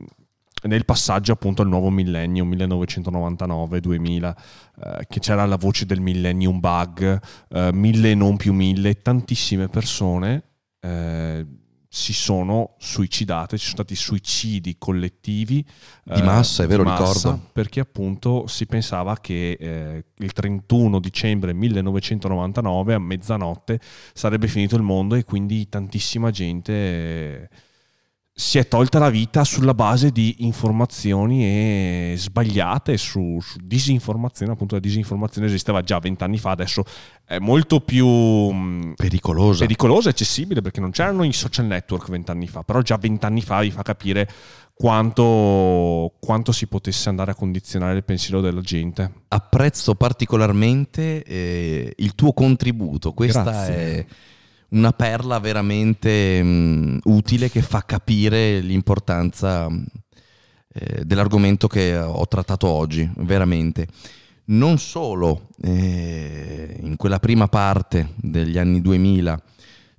[0.62, 4.34] nel passaggio appunto al nuovo millennio 1999-2000
[4.82, 9.68] eh, che c'era la voce del millennium bug eh, mille e non più mille tantissime
[9.68, 10.42] persone
[10.80, 11.46] eh,
[11.96, 15.64] si sono suicidate, ci sono stati suicidi collettivi
[16.04, 17.48] di massa, è vero, massa, ricordo.
[17.54, 23.80] Perché appunto si pensava che eh, il 31 dicembre 1999 a mezzanotte
[24.12, 27.48] sarebbe finito il mondo e quindi tantissima gente eh,
[28.38, 34.80] si è tolta la vita sulla base di informazioni sbagliate, su, su, disinformazione, appunto la
[34.82, 36.84] disinformazione esisteva già vent'anni fa, adesso
[37.24, 39.60] è molto più mm, pericolosa.
[39.60, 43.60] pericolosa e accessibile perché non c'erano i social network vent'anni fa, però già vent'anni fa
[43.60, 44.28] vi fa capire
[44.74, 49.10] quanto, quanto, si potesse andare a condizionare il pensiero della gente.
[49.28, 53.74] Apprezzo particolarmente eh, il tuo contributo, questa Grazie.
[53.74, 54.06] è
[54.70, 59.68] una perla veramente mh, mm, utile che fa capire l'importanza
[60.78, 63.88] eh, dell'argomento che ho trattato oggi, veramente.
[64.48, 69.42] Non solo eh, in quella prima parte degli anni 2000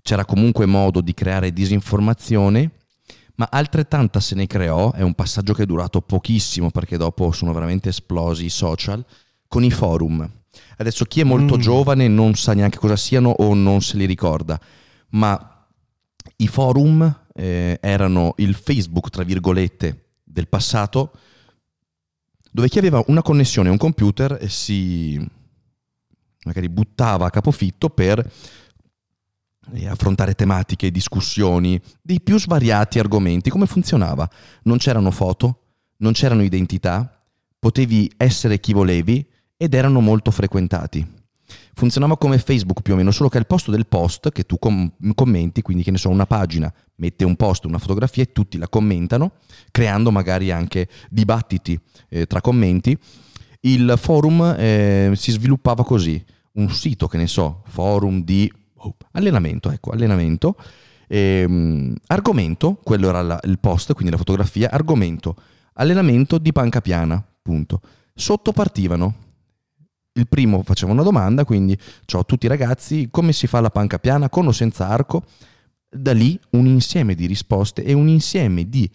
[0.02, 2.72] c'era comunque modo di creare disinformazione,
[3.36, 7.52] ma altrettanta se ne creò, è un passaggio che è durato pochissimo perché dopo sono
[7.52, 9.04] veramente esplosi i social,
[9.48, 10.30] con i forum.
[10.78, 11.60] Adesso chi è molto mm.
[11.60, 14.60] giovane non sa neanche cosa siano o non se li ricorda,
[15.10, 15.66] ma
[16.38, 21.12] i forum eh, erano il Facebook, tra virgolette, del passato,
[22.52, 25.36] dove chi aveva una connessione a un computer si
[26.44, 28.32] magari buttava a capofitto per
[29.74, 33.50] eh, affrontare tematiche, discussioni dei più svariati argomenti.
[33.50, 34.28] Come funzionava?
[34.64, 35.62] Non c'erano foto,
[35.98, 37.22] non c'erano identità,
[37.60, 39.26] potevi essere chi volevi,
[39.58, 41.06] ed erano molto frequentati.
[41.74, 44.92] Funzionava come Facebook più o meno, solo che al posto del post che tu com-
[45.14, 48.68] commenti, quindi che ne so, una pagina mette un post, una fotografia e tutti la
[48.68, 49.34] commentano,
[49.72, 51.80] creando magari anche dibattiti
[52.10, 52.98] eh, tra commenti,
[53.62, 59.70] il forum eh, si sviluppava così, un sito che ne so, forum di oh, allenamento,
[59.72, 60.56] ecco, allenamento,
[61.08, 65.36] ehm, argomento, quello era la, il post, quindi la fotografia, argomento,
[65.74, 67.82] allenamento di panca piana, punto.
[68.14, 69.26] Sotto partivano
[70.18, 71.78] il primo faceva una domanda, quindi
[72.14, 75.24] ho tutti i ragazzi, come si fa la panca piana con o senza arco?
[75.90, 78.90] Da lì un insieme di risposte e un insieme di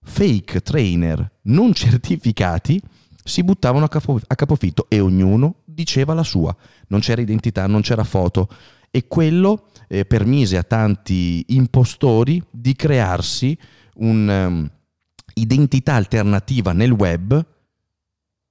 [0.00, 2.80] fake trainer non certificati
[3.22, 6.56] si buttavano a, capo, a capofitto e ognuno diceva la sua.
[6.88, 8.48] Non c'era identità, non c'era foto
[8.90, 13.56] e quello eh, permise a tanti impostori di crearsi
[13.96, 17.44] un'identità um, alternativa nel web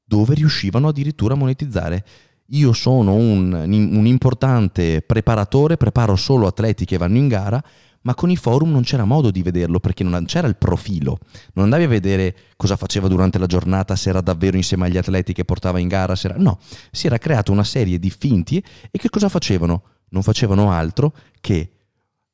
[0.08, 2.06] dove riuscivano addirittura a monetizzare.
[2.52, 7.62] Io sono un, un, importante preparatore, preparo solo atleti che vanno in gara,
[8.04, 11.18] ma con i forum non c'era modo di vederlo perché non c'era il profilo.
[11.54, 15.34] Non andavi a vedere cosa faceva durante la giornata, se era davvero insieme agli atleti
[15.34, 16.36] che portava in gara, era...
[16.38, 19.84] no, si era creata una serie di finti e che cosa facevano?
[20.10, 21.70] Non facevano altro che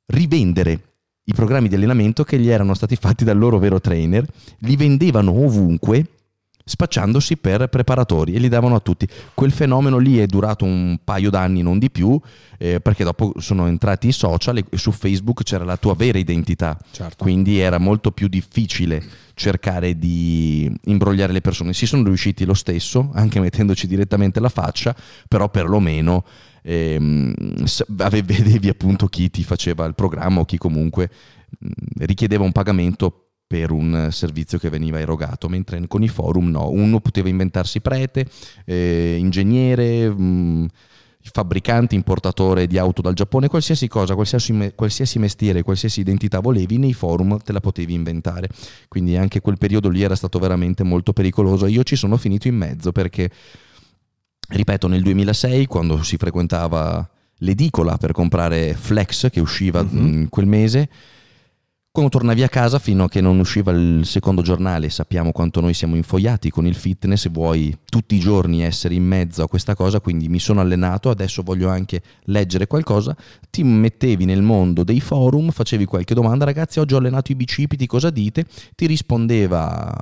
[0.05, 0.93] rivendere
[1.23, 4.27] i programmi di allenamento che gli erano stati fatti dal loro vero trainer,
[4.59, 6.05] li vendevano ovunque
[6.63, 9.07] spacciandosi per preparatori e li davano a tutti.
[9.33, 12.19] Quel fenomeno lì è durato un paio d'anni, non di più,
[12.57, 16.77] eh, perché dopo sono entrati i social e su Facebook c'era la tua vera identità,
[16.91, 17.23] certo.
[17.23, 19.03] quindi era molto più difficile
[19.35, 21.73] cercare di imbrogliare le persone.
[21.73, 24.95] Si sono riusciti lo stesso, anche mettendoci direttamente la faccia,
[25.27, 26.23] però perlomeno
[26.61, 27.33] ehm,
[27.87, 31.09] vedevi appunto chi ti faceva il programma o chi comunque
[31.97, 33.22] richiedeva un pagamento
[33.53, 38.25] per un servizio che veniva erogato, mentre con i forum no, uno poteva inventarsi prete,
[38.65, 40.65] eh, ingegnere, mh, mm,
[41.19, 46.93] fabbricante, importatore di auto dal Giappone, qualsiasi cosa, qualsiasi, qualsiasi, mestiere, qualsiasi identità volevi, nei
[46.93, 48.49] forum te la potevi inventare.
[48.87, 51.67] Quindi anche quel periodo lì era stato veramente molto pericoloso.
[51.67, 53.29] Io ci sono finito in mezzo perché,
[54.49, 60.25] ripeto, nel 2006, quando si frequentava l'edicola per comprare Flex che usciva mm-hmm.
[60.29, 60.89] quel mese,
[61.93, 65.75] quando tornavi a casa fino a che non usciva il secondo giornale, sappiamo quanto noi
[65.75, 69.99] siamo infoiati con il fitness vuoi tutti i giorni essere in mezzo a questa cosa,
[69.99, 73.15] quindi mi sono allenato, adesso voglio anche leggere qualcosa,
[73.51, 77.85] ti mettevi nel mondo dei forum, facevi qualche domanda, ragazzi oggi ho allenato i bicipiti,
[77.85, 78.47] cosa dite?
[78.73, 79.95] Ti rispondeva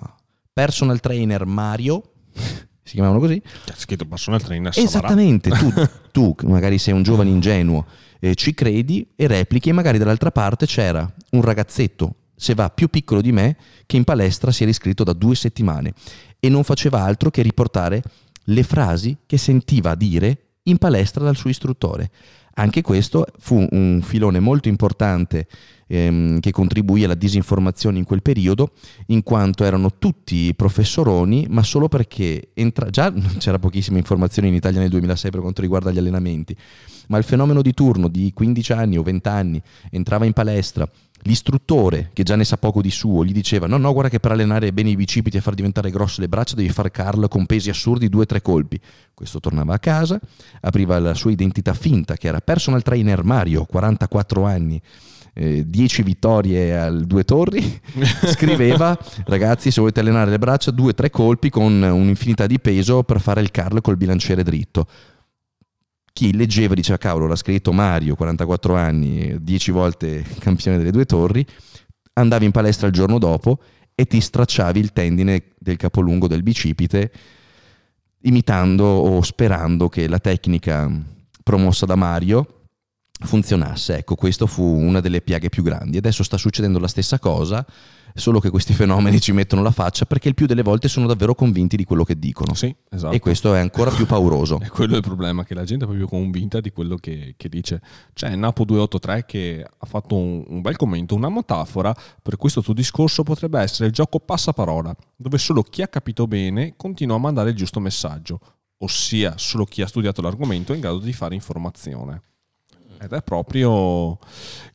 [0.53, 2.03] personal trainer Mario,
[2.83, 3.41] si chiamavano così?
[3.65, 5.73] C'è scritto personal trainer Esattamente, tu,
[6.09, 7.85] tu magari sei un giovane ingenuo
[8.21, 12.87] eh, ci credi e replichi e magari dall'altra parte c'era un ragazzetto se va più
[12.87, 13.55] piccolo di me,
[13.85, 15.93] che in palestra si era iscritto da due settimane
[16.39, 18.01] e non faceva altro che riportare
[18.45, 22.09] le frasi che sentiva dire in palestra dal suo istruttore.
[22.55, 25.47] Anche questo fu un filone molto importante
[25.85, 28.71] ehm, che contribuì alla disinformazione in quel periodo,
[29.07, 34.79] in quanto erano tutti professoroni, ma solo perché entra- già c'era pochissima informazione in Italia
[34.79, 36.55] nel 2006 per quanto riguarda gli allenamenti,
[37.07, 40.89] ma il fenomeno di turno di 15 anni o 20 anni entrava in palestra,
[41.23, 44.31] L'istruttore, che già ne sa poco di suo, gli diceva: No, no, guarda che per
[44.31, 47.69] allenare bene i bicipiti e far diventare grosse le braccia devi fare Carl con pesi
[47.69, 48.79] assurdi, due o tre colpi.
[49.13, 50.19] Questo tornava a casa,
[50.61, 54.81] apriva la sua identità finta, che era personal trainer Mario, 44 anni,
[55.33, 57.79] 10 eh, vittorie al due torri,
[58.25, 63.03] scriveva ragazzi se volete allenare le braccia due o tre colpi con un'infinità di peso
[63.03, 64.87] per fare il Carl col bilanciere dritto
[66.13, 71.45] chi leggeva diceva cavolo l'ha scritto Mario 44 anni 10 volte campione delle due torri
[72.13, 73.59] andavi in palestra il giorno dopo
[73.95, 77.11] e ti stracciavi il tendine del capolungo del bicipite
[78.21, 80.89] imitando o sperando che la tecnica
[81.43, 82.61] promossa da Mario
[83.25, 83.97] funzionasse.
[83.97, 85.97] Ecco, questo fu una delle piaghe più grandi.
[85.97, 87.65] Adesso sta succedendo la stessa cosa,
[88.13, 91.35] solo che questi fenomeni ci mettono la faccia perché il più delle volte sono davvero
[91.35, 92.53] convinti di quello che dicono.
[92.53, 93.13] Sì, esatto.
[93.13, 94.59] E questo è ancora più pauroso.
[94.63, 97.49] e quello è il problema, che la gente è proprio convinta di quello che, che
[97.49, 97.81] dice.
[98.13, 102.73] C'è Napo 283 che ha fatto un, un bel commento, una metafora per questo tuo
[102.73, 107.49] discorso potrebbe essere il gioco passaparola, dove solo chi ha capito bene continua a mandare
[107.49, 108.39] il giusto messaggio,
[108.79, 112.21] ossia solo chi ha studiato l'argomento è in grado di fare informazione.
[113.01, 114.19] Ed è proprio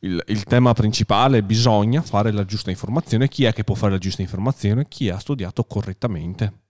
[0.01, 3.29] il, il, tema principale, bisogna fare la giusta informazione.
[3.29, 4.89] Chi è che può fare la giusta informazione?
[4.89, 6.63] Chi ha studiato correttamente.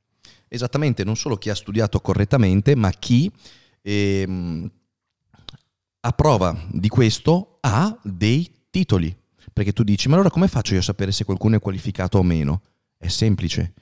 [0.47, 3.31] Esattamente, non solo chi ha studiato correttamente, ma chi
[3.81, 4.71] ehm,
[6.01, 9.17] a prova di questo ha dei titoli.
[9.51, 12.23] Perché tu dici, ma allora come faccio io a sapere se qualcuno è qualificato o
[12.23, 12.61] meno?
[12.95, 13.73] È semplice.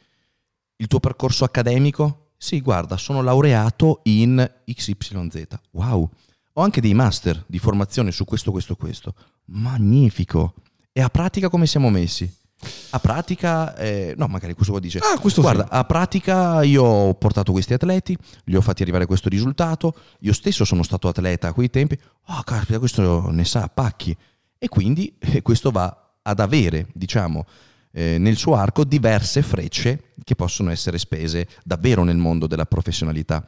[0.78, 2.30] Il tuo percorso accademico?
[2.38, 5.46] Sì, guarda, sono laureato in XYZ.
[5.72, 6.10] Wow
[6.58, 9.14] ho anche dei master di formazione su questo, questo, questo.
[9.46, 10.54] Magnifico.
[10.94, 12.32] E a pratica come siamo messi?
[12.92, 15.70] A pratica, eh, no, magari questo qua dice: ah, questo Guarda, sì.
[15.72, 19.94] a pratica io ho portato questi atleti, li ho fatti arrivare a questo risultato.
[20.20, 22.00] Io stesso sono stato atleta a quei tempi.
[22.28, 24.16] Oh, caspita, questo ne sa pacchi.
[24.58, 27.46] E quindi eh, questo va ad avere, diciamo,
[27.92, 33.46] eh, nel suo arco diverse frecce che possono essere spese davvero nel mondo della professionalità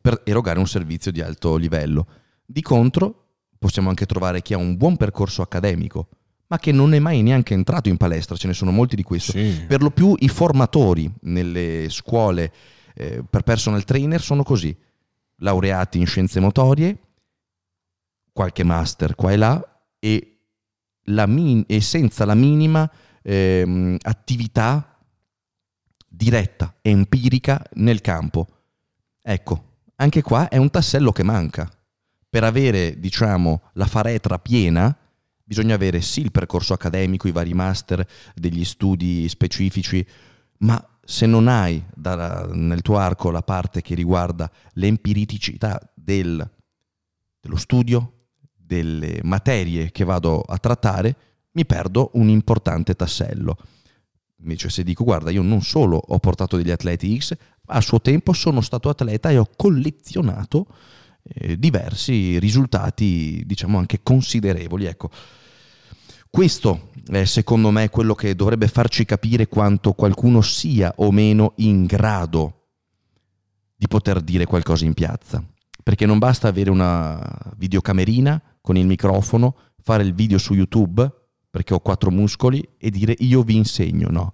[0.00, 2.06] per erogare un servizio di alto livello.
[2.46, 3.24] Di contro,
[3.58, 6.08] possiamo anche trovare chi ha un buon percorso accademico,
[6.48, 9.32] ma che non è mai neanche entrato in palestra, ce ne sono molti di questi.
[9.32, 9.64] Sì.
[9.66, 12.52] Per lo più i formatori nelle scuole
[12.94, 14.76] eh, per personal trainer sono così,
[15.36, 16.98] laureati in scienze motorie,
[18.32, 20.38] qualche master qua e là e,
[21.04, 22.90] la min- e senza la minima
[23.22, 24.98] eh, attività
[26.06, 28.46] diretta, empirica nel campo.
[29.22, 31.68] Ecco, anche qua è un tassello che manca
[32.34, 34.92] per avere, diciamo, la faretra piena,
[35.44, 38.04] bisogna avere sì il percorso accademico, i vari master,
[38.34, 40.04] degli studi specifici,
[40.58, 46.44] ma se non hai da, nel tuo arco la parte che riguarda l'empiriticità del,
[47.38, 51.16] dello studio, delle materie che vado a trattare,
[51.52, 53.56] mi perdo un importante tassello.
[54.38, 58.00] Invece se dico, guarda, io non solo ho portato degli atleti X, ma a suo
[58.00, 60.66] tempo sono stato atleta e ho collezionato
[61.24, 64.84] eh, diversi risultati, diciamo anche considerevoli.
[64.84, 65.10] Ecco.
[66.30, 71.86] Questo è secondo me quello che dovrebbe farci capire quanto qualcuno sia o meno in
[71.86, 72.62] grado
[73.76, 75.42] di poter dire qualcosa in piazza.
[75.82, 77.20] Perché non basta avere una
[77.56, 81.08] videocamerina con il microfono, fare il video su YouTube
[81.50, 84.32] perché ho quattro muscoli e dire io vi insegno, no.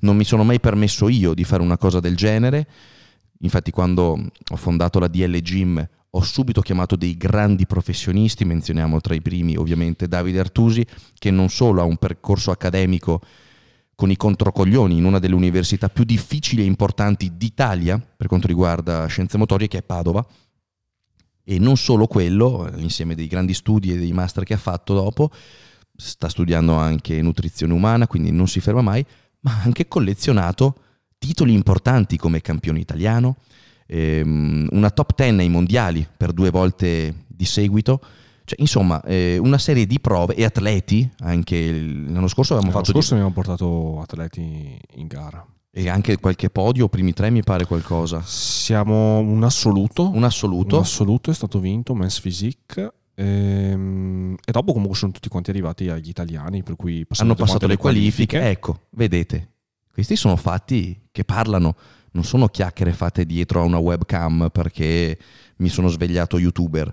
[0.00, 2.68] Non mi sono mai permesso io di fare una cosa del genere.
[3.40, 4.20] Infatti quando
[4.50, 9.56] ho fondato la DL Gym ho subito chiamato dei grandi professionisti, menzioniamo tra i primi
[9.56, 10.84] ovviamente Davide Artusi,
[11.18, 13.20] che non solo ha un percorso accademico
[13.94, 19.06] con i controcoglioni in una delle università più difficili e importanti d'Italia per quanto riguarda
[19.06, 20.24] scienze motorie, che è Padova,
[21.42, 25.30] e non solo quello, insieme dei grandi studi e dei master che ha fatto dopo,
[25.96, 29.04] sta studiando anche nutrizione umana, quindi non si ferma mai,
[29.40, 30.76] ma ha anche collezionato
[31.18, 33.38] titoli importanti come campione italiano,
[33.88, 38.00] ehm, una top 10 ai mondiali per due volte di seguito.
[38.44, 42.92] Cioè, insomma, eh, una serie di prove e atleti, anche l'anno scorso avevamo l'anno fatto...
[42.92, 43.20] scorso di...
[43.20, 45.44] abbiamo portato atleti in gara.
[45.70, 48.22] E anche qualche podio, primi tre mi pare qualcosa.
[48.24, 50.10] Siamo un assoluto.
[50.10, 50.76] Un assoluto.
[50.76, 55.88] Un assoluto è stato vinto Men's Physique Ehm, e dopo comunque sono tutti quanti arrivati
[55.88, 58.48] agli italiani, per cui hanno passato le qualifiche.
[58.48, 59.54] Ecco, vedete,
[59.92, 61.74] questi sono fatti che parlano,
[62.12, 65.18] non sono chiacchiere fatte dietro a una webcam perché
[65.56, 66.92] mi sono svegliato youtuber.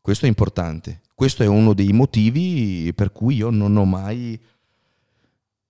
[0.00, 1.00] Questo è importante.
[1.14, 4.38] Questo è uno dei motivi per cui io non ho mai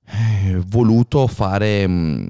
[0.05, 2.27] eh, voluto fare mh,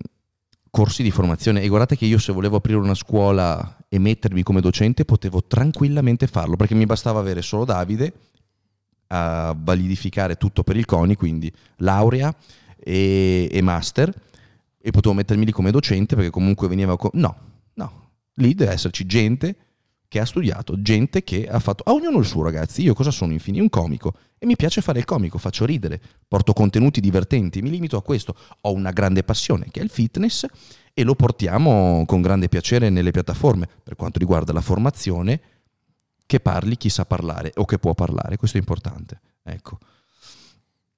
[0.71, 1.63] corsi di formazione.
[1.63, 6.27] E guardate che io se volevo aprire una scuola e mettermi come docente potevo tranquillamente
[6.27, 8.13] farlo perché mi bastava avere solo Davide
[9.09, 12.35] a validificare tutto per il CONI, quindi laurea
[12.77, 14.13] e, e master
[14.87, 16.97] e potevo mettermi lì come docente perché comunque veniva...
[16.97, 17.37] Co- no,
[17.75, 19.57] no, lì deve esserci gente
[20.07, 21.83] che ha studiato, gente che ha fatto...
[21.83, 23.61] A ognuno il suo ragazzi, io cosa sono infine?
[23.61, 24.15] Un comico.
[24.39, 28.37] E mi piace fare il comico, faccio ridere, porto contenuti divertenti, mi limito a questo,
[28.61, 30.47] ho una grande passione che è il fitness
[30.95, 33.69] e lo portiamo con grande piacere nelle piattaforme.
[33.83, 35.41] Per quanto riguarda la formazione
[36.27, 39.21] che parli chi sa parlare o che può parlare, questo è importante.
[39.43, 39.81] Ecco.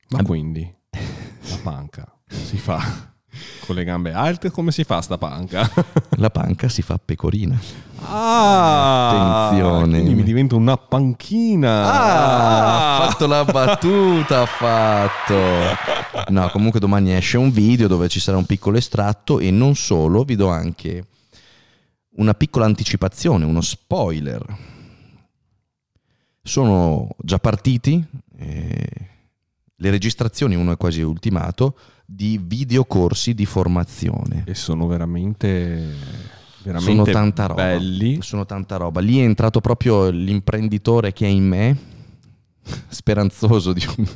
[0.08, 0.70] Ma quindi?
[0.90, 3.16] La panca si fa
[3.66, 5.70] con le gambe alte come si fa sta panca?
[6.16, 7.58] La panca si fa pecorina.
[8.00, 10.00] Ah, Attenzione.
[10.00, 11.92] Quindi mi divento una panchina.
[11.92, 15.36] Ah, ha fatto la battuta, ha fatto.
[16.28, 20.22] No, comunque domani esce un video dove ci sarà un piccolo estratto e non solo,
[20.24, 21.04] vi do anche
[22.16, 24.44] una piccola anticipazione, uno spoiler.
[26.42, 28.02] Sono già partiti
[28.38, 28.88] eh,
[29.76, 31.76] le registrazioni, uno è quasi ultimato,
[32.10, 34.44] di videocorsi di formazione.
[34.46, 35.94] E sono veramente,
[36.62, 37.62] veramente sono tanta roba.
[37.62, 38.18] belli.
[38.22, 39.00] Sono tanta roba.
[39.00, 41.76] Lì è entrato proprio l'imprenditore che è in me,
[42.88, 44.06] speranzoso di un,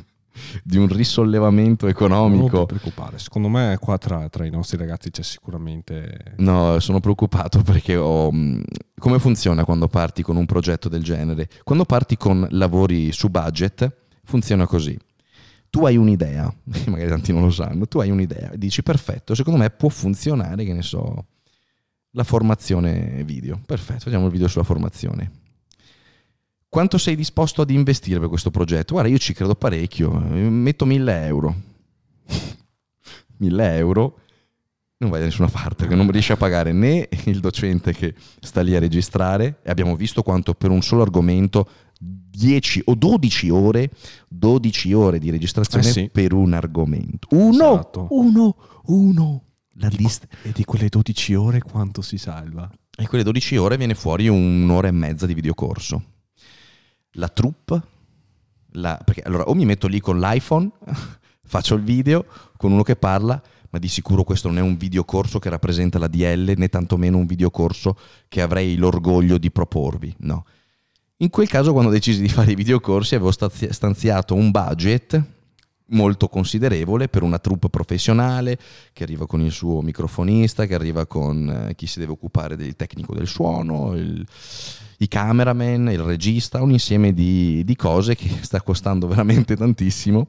[0.63, 2.65] di un risollevamento Non ti economico.
[2.65, 6.33] preoccupare, secondo me qua tra, tra i nostri ragazzi c'è sicuramente...
[6.37, 8.31] No, sono preoccupato perché ho...
[8.31, 8.63] mh,
[8.97, 11.47] Come funziona quando parti con un progetto del genere?
[11.63, 14.97] Quando parti con lavori su budget, funziona così.
[15.73, 16.53] Tu hai un'idea,
[16.85, 20.71] magari tanti non lo sanno, tu hai un'idea, dici perfetto, secondo me può funzionare, che
[20.71, 21.25] ne so,
[22.11, 23.59] la formazione video.
[23.65, 25.31] Perfetto, facciamo il video sulla formazione.
[26.69, 28.93] Quanto sei disposto ad investire per questo progetto?
[28.93, 31.55] Guarda, io ci credo parecchio, eh, metto 1000 euro.
[33.37, 34.19] 1000 euro
[34.97, 38.61] non vai da nessuna parte perché non riesce a pagare né il docente che sta
[38.61, 41.67] lì a registrare e abbiamo visto quanto per un solo argomento
[42.35, 43.91] 10 o 12 ore
[44.27, 46.09] 12 ore di registrazione Eh sì.
[46.11, 48.07] per un argomento uno Esatto.
[48.09, 48.55] uno
[48.85, 49.43] uno
[49.77, 52.69] la lista E di quelle 12 ore quanto si salva?
[52.95, 56.03] e quelle 12 ore viene fuori un'ora e mezza di videocorso
[57.13, 57.81] la troupe
[58.75, 60.69] la- perché allora o mi metto lì con l'iPhone
[61.45, 62.25] faccio il video
[62.57, 66.07] con uno che parla ma di sicuro questo non è un videocorso che rappresenta la
[66.07, 70.45] DL né tantomeno un videocorso che avrei l'orgoglio di proporvi no
[71.23, 75.23] in quel caso quando ho deciso di fare i videocorsi avevo stanziato un budget
[75.87, 78.57] molto considerevole per una troupe professionale
[78.91, 82.75] che arriva con il suo microfonista, che arriva con eh, chi si deve occupare del
[82.75, 84.25] tecnico del suono, il-
[84.97, 90.27] i cameraman, il regista, un insieme di, di cose che sta costando veramente tantissimo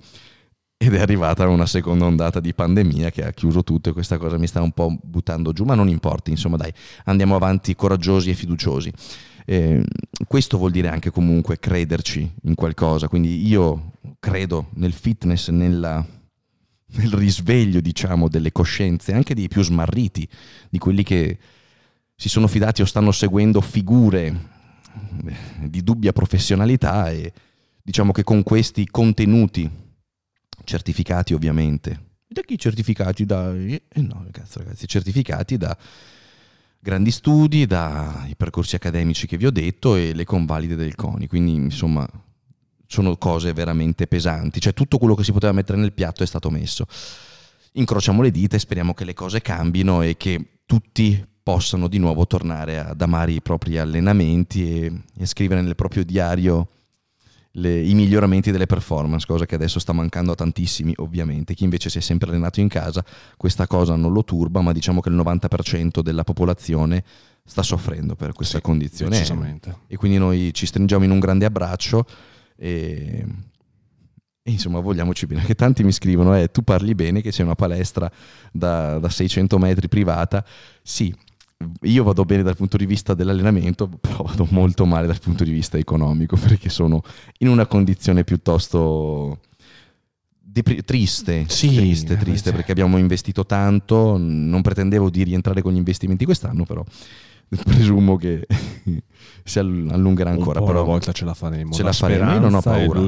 [0.76, 4.36] ed è arrivata una seconda ondata di pandemia che ha chiuso tutto e questa cosa
[4.36, 6.72] mi sta un po' buttando giù, ma non importa, insomma dai,
[7.04, 8.92] andiamo avanti coraggiosi e fiduciosi.
[9.46, 9.82] Eh,
[10.26, 16.04] questo vuol dire anche comunque crederci in qualcosa, quindi io credo nel fitness, nella-
[16.96, 20.28] nel risveglio diciamo delle coscienze, anche dei più smarriti,
[20.70, 21.38] di quelli che
[22.16, 24.52] si sono fidati o stanno seguendo figure
[25.26, 27.32] eh, di dubbia professionalità e
[27.82, 29.68] diciamo che con questi contenuti
[30.64, 32.12] certificati ovviamente.
[32.26, 33.26] Da chi certificati?
[33.26, 35.76] Da eh no cazzo ragazzi certificati da
[36.84, 41.26] grandi studi dai percorsi accademici che vi ho detto e le convalide del CONI.
[41.26, 42.06] Quindi insomma
[42.86, 44.60] sono cose veramente pesanti.
[44.60, 46.84] Cioè tutto quello che si poteva mettere nel piatto è stato messo.
[47.72, 52.26] Incrociamo le dita e speriamo che le cose cambino e che tutti possano di nuovo
[52.26, 56.68] tornare ad amare i propri allenamenti e, e scrivere nel proprio diario
[57.56, 61.54] le- i miglioramenti delle performance, cosa che adesso sta mancando a tantissimi ovviamente.
[61.54, 63.04] Chi invece si è sempre allenato in casa,
[63.36, 67.04] questa cosa non lo turba, ma diciamo che il 90% della popolazione
[67.44, 69.14] sta soffrendo per questa Sì, condizione.
[69.86, 72.06] E quindi noi ci stringiamo in un grande abbraccio
[72.56, 73.24] e,
[74.42, 75.42] e insomma vogliamoci bene.
[75.44, 78.10] Che tanti mi scrivono, eh, tu parli bene che c'è una palestra
[78.50, 80.44] da, da 600 metri privata.
[80.82, 81.14] Sì,
[81.82, 85.50] io vado bene dal punto di vista dell'allenamento, però vado molto male dal punto di
[85.52, 87.02] vista economico perché sono
[87.38, 89.40] in una condizione piuttosto
[90.40, 95.72] depri- triste, Sì, triste, eh, triste perché abbiamo investito tanto, non pretendevo di rientrare con
[95.72, 96.84] gli investimenti quest'anno, però
[97.64, 98.46] presumo che
[99.44, 100.60] si allungherà ancora.
[100.60, 101.72] Però una volta ce la faremo.
[101.72, 102.32] ce la, La faremo.
[102.32, 103.00] Io non ho paura.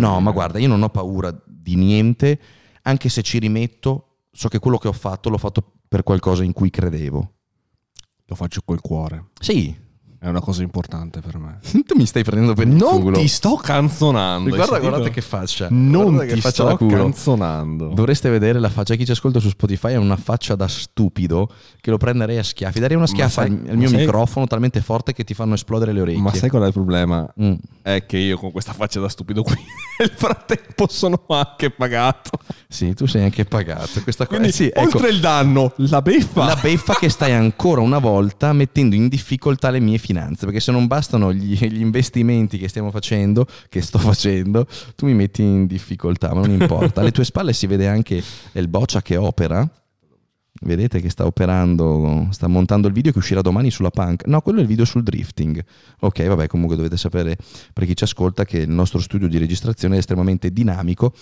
[0.00, 2.38] No, ma guarda, io non ho paura di niente,
[2.82, 6.52] anche se ci rimetto, so che quello che ho fatto l'ho fatto per qualcosa in
[6.52, 7.32] cui credevo.
[8.28, 9.26] Lo faccio col cuore.
[9.40, 9.74] Sì,
[10.20, 11.60] È una cosa importante per me.
[11.86, 13.18] tu mi stai prendendo per il Non culo.
[13.18, 14.50] ti sto canzonando.
[14.54, 15.68] Guarda, guardate che faccia.
[15.70, 17.88] Non Guardate ti faccia sto canzonando.
[17.94, 18.96] Dovreste vedere la faccia.
[18.96, 21.48] Chi ci ascolta su Spotify ha una faccia da stupido
[21.80, 22.80] che lo prenderei a schiaffi.
[22.80, 26.00] Darei una schiaffa sai- al, mio sai- microfono talmente forte che ti fanno esplodere le
[26.00, 26.20] orecchie.
[26.20, 27.32] Ma sai qual è il problema?
[27.40, 27.54] Mm.
[27.80, 29.54] È che io con questa faccia da stupido qui
[30.00, 32.30] nel frattempo sono anche pagato.
[32.70, 34.02] Sì, tu sei anche pagato.
[34.02, 36.44] Questa cosa Quindi sì, ecco, oltre il danno, la beffa.
[36.44, 40.44] la beffa che stai ancora una volta mettendo in difficoltà le mie finanze.
[40.44, 44.66] Perché se non bastano gli, gli investimenti che stiamo facendo, che sto facendo,
[44.96, 47.00] tu mi metti in difficoltà, ma non importa.
[47.00, 49.66] Alle tue spalle si vede anche il boccia che opera.
[50.60, 54.26] Vedete che sta operando, sta montando il video che uscirà domani sulla punk.
[54.26, 55.64] No, quello è il video sul drifting.
[56.00, 57.38] Ok, vabbè, comunque dovete sapere
[57.72, 61.14] per chi ci ascolta che il nostro studio di registrazione è estremamente dinamico.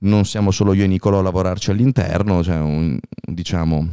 [0.00, 3.88] Non siamo solo io e Nicolò a lavorarci all'interno, cioè un, diciamo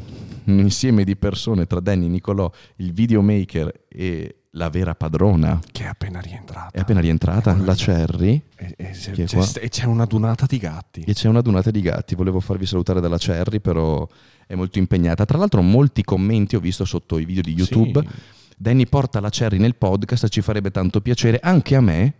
[0.45, 5.59] un insieme di persone tra Danny, Nicolò, il videomaker e la vera padrona.
[5.71, 6.69] Che è appena rientrata.
[6.71, 8.91] È appena rientrata la Cherry E, e è
[9.25, 11.01] c'è, e c'è una dunata di gatti.
[11.01, 12.15] e c'è una dunata di gatti.
[12.15, 14.07] Volevo farvi salutare dalla Cherry, però
[14.45, 15.25] è molto impegnata.
[15.25, 18.01] Tra l'altro molti commenti ho visto sotto i video di YouTube.
[18.01, 18.15] Sì.
[18.57, 22.13] Danny porta la Cherry nel podcast, ci farebbe tanto piacere, anche a me.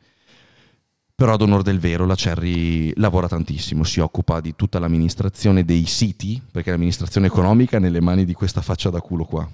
[1.15, 5.85] Però ad onor del vero la Cherry lavora tantissimo, si occupa di tutta l'amministrazione dei
[5.85, 9.49] siti, perché l'amministrazione economica è nelle mani di questa faccia da culo qua.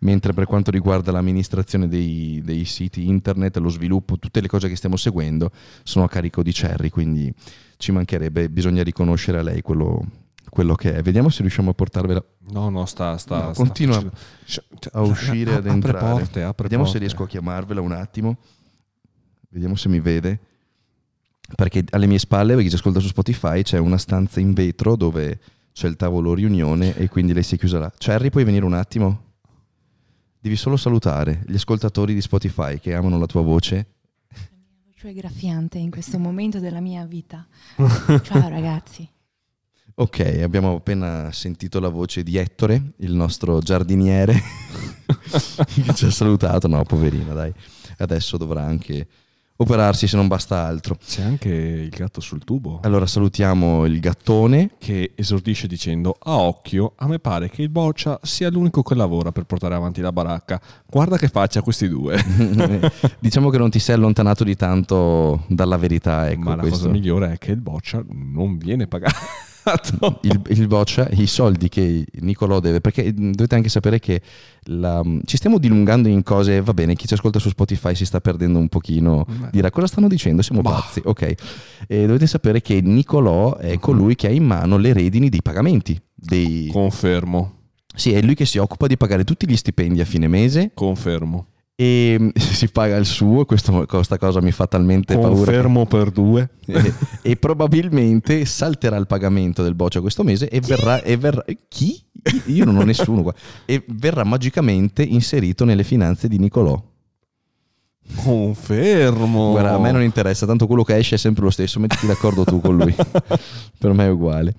[0.00, 4.76] Mentre per quanto riguarda l'amministrazione dei, dei siti internet, lo sviluppo, tutte le cose che
[4.76, 5.50] stiamo seguendo
[5.82, 7.30] sono a carico di Cherry, quindi
[7.76, 10.00] ci mancherebbe, bisogna riconoscere a lei quello,
[10.48, 11.02] quello che è.
[11.02, 13.18] Vediamo se riusciamo a portarvela No, no, sta.
[13.18, 14.02] sta No, sta continua
[14.46, 15.98] Cioè, a uscire, ad apre entrare.
[15.98, 17.06] porte, apre Vediamo se porte.
[17.06, 18.38] riesco a chiamarvela un attimo.
[19.48, 20.40] Vediamo se mi vede.
[21.54, 24.96] Perché alle mie spalle, per chi ci ascolta su Spotify, c'è una stanza in vetro
[24.96, 25.40] dove
[25.72, 27.92] c'è il tavolo riunione e quindi lei si è chiusa là.
[27.96, 29.26] Cherry, puoi venire un attimo?
[30.40, 33.86] Devi solo salutare gli ascoltatori di Spotify che amano la tua voce.
[34.86, 37.46] voce è graffiante in questo momento della mia vita.
[38.22, 39.08] Ciao ragazzi.
[39.94, 44.32] Ok, abbiamo appena sentito la voce di Ettore, il nostro giardiniere,
[45.84, 46.68] che ci ha salutato.
[46.68, 47.52] No, poverina, dai.
[47.96, 49.08] Adesso dovrà anche
[49.60, 50.96] operarsi se non basta altro.
[51.04, 52.80] C'è anche il gatto sul tubo.
[52.82, 54.70] Allora salutiamo il gattone.
[54.78, 59.32] Che esordisce dicendo: A occhio, a me pare che il boccia sia l'unico che lavora
[59.32, 60.60] per portare avanti la baracca.
[60.86, 62.16] Guarda che faccia questi due.
[63.18, 66.28] diciamo che non ti sei allontanato di tanto dalla verità.
[66.30, 66.78] Ecco, Ma la questo.
[66.78, 69.16] cosa migliore è che il boccia non viene pagato.
[70.22, 74.20] Il, il boccia, i soldi che Nicolò deve, perché dovete anche sapere che
[74.64, 78.20] la- ci stiamo dilungando in cose, va bene, chi ci ascolta su Spotify si sta
[78.20, 79.48] perdendo un pochino, Beh.
[79.52, 80.70] dirà cosa stanno dicendo, siamo Bah.
[80.70, 81.34] pazzi, ok.
[81.86, 83.78] E dovete sapere che Nicolò è Mhm.
[83.80, 86.00] colui che ha in mano le redini dei pagamenti.
[86.14, 86.68] Dei...
[86.72, 87.52] Confermo,
[87.94, 91.46] Sì, è lui che si occupa di pagare tutti gli stipendi a fine mese confermo.
[91.80, 95.28] E si paga il suo, questo- questa cosa mi fa talmente paura.
[95.28, 96.48] che- Confermo per due.
[96.66, 102.02] e, e probabilmente salterà il pagamento del boccia questo mese e verrà, e verrà chi?
[102.46, 103.32] Io non ho nessuno qua
[103.64, 106.82] e verrà magicamente inserito nelle finanze di Nicolò.
[108.24, 109.50] Confermo.
[109.50, 112.42] Guarda, a me non interessa, tanto quello che esce è sempre lo stesso, mettiti d'accordo
[112.42, 112.92] tu con lui.
[113.78, 114.52] per me è uguale.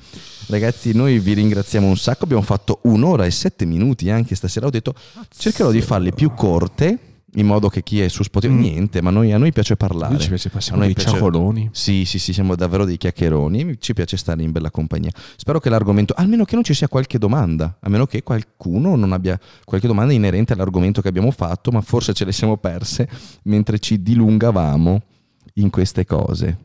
[0.48, 4.70] Ragazzi, noi vi ringraziamo un sacco, abbiamo fatto un'ora e sette minuti anche stasera, ho
[4.70, 4.94] detto
[5.36, 6.98] cercherò di farle più corte
[7.34, 8.60] in modo che chi è su Spotify Mm.
[8.60, 10.14] niente, ma noi, a noi piace parlare.
[10.14, 11.70] Noi ci piace, noi dei piace- ciacoloni.
[11.72, 13.76] Sì, sì, sì, siamo davvero dei chiacchieroni.
[13.80, 15.12] Ci piace stare in bella compagnia.
[15.36, 19.12] Spero che l'argomento, almeno che non ci sia qualche domanda, a meno che qualcuno non
[19.14, 23.08] abbia qualche domanda inerente all'argomento che abbiamo fatto, ma forse ce le siamo perse
[23.44, 25.02] mentre ci dilungavamo
[25.56, 26.58] in queste cose.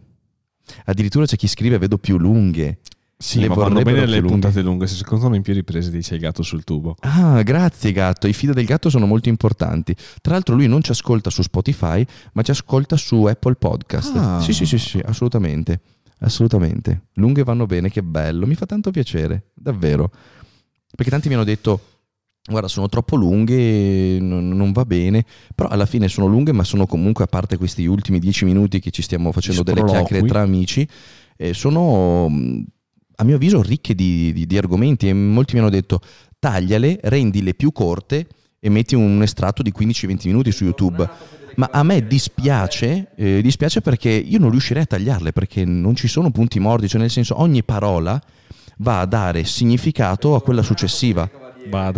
[0.86, 2.78] Addirittura c'è chi scrive vedo più lunghe.
[3.24, 4.28] Sì, Le ma vanno bene le lunghe.
[4.32, 4.86] puntate lunghe.
[4.86, 6.94] Se contano in più riprese dice il gatto sul tubo.
[7.00, 8.26] Ah, grazie gatto.
[8.26, 9.96] I feed del gatto sono molto importanti.
[10.20, 14.14] Tra l'altro lui non ci ascolta su Spotify, ma ci ascolta su Apple Podcast.
[14.14, 14.40] Ah.
[14.42, 15.80] Sì, sì, sì, sì, assolutamente.
[16.18, 17.06] Assolutamente.
[17.14, 18.44] Lunghe vanno bene, che bello.
[18.46, 20.10] Mi fa tanto piacere, davvero.
[20.94, 21.80] Perché tanti mi hanno detto
[22.46, 25.24] guarda, sono troppo lunghe, non, va bene.
[25.54, 28.90] Però alla fine sono lunghe, ma sono comunque, a parte questi ultimi dieci minuti che
[28.90, 30.06] ci stiamo facendo delle sproloqui.
[30.08, 30.86] chiacchiere tra amici,
[31.38, 32.64] eh, sono mh,
[33.16, 35.08] a mio avviso ricche di, di- di argomenti.
[35.08, 36.00] E molti mi hanno detto
[36.38, 38.26] tagliale, rendile più corte
[38.60, 41.08] e metti un estratto di 15-20 minuti su YouTube.
[41.56, 46.08] Ma a me dispiace, eh, dispiace perché io non riuscirei a tagliarle perché non ci
[46.08, 48.20] sono punti morti, cioè nel senso ogni parola
[48.78, 51.30] va a dare significato a quella successiva.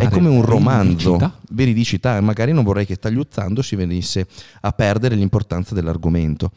[0.07, 1.41] È come un romanzo, veridicità.
[1.51, 4.27] veridicità, e magari non vorrei che tagliuzzando si venisse
[4.61, 6.53] a perdere l'importanza dell'argomento.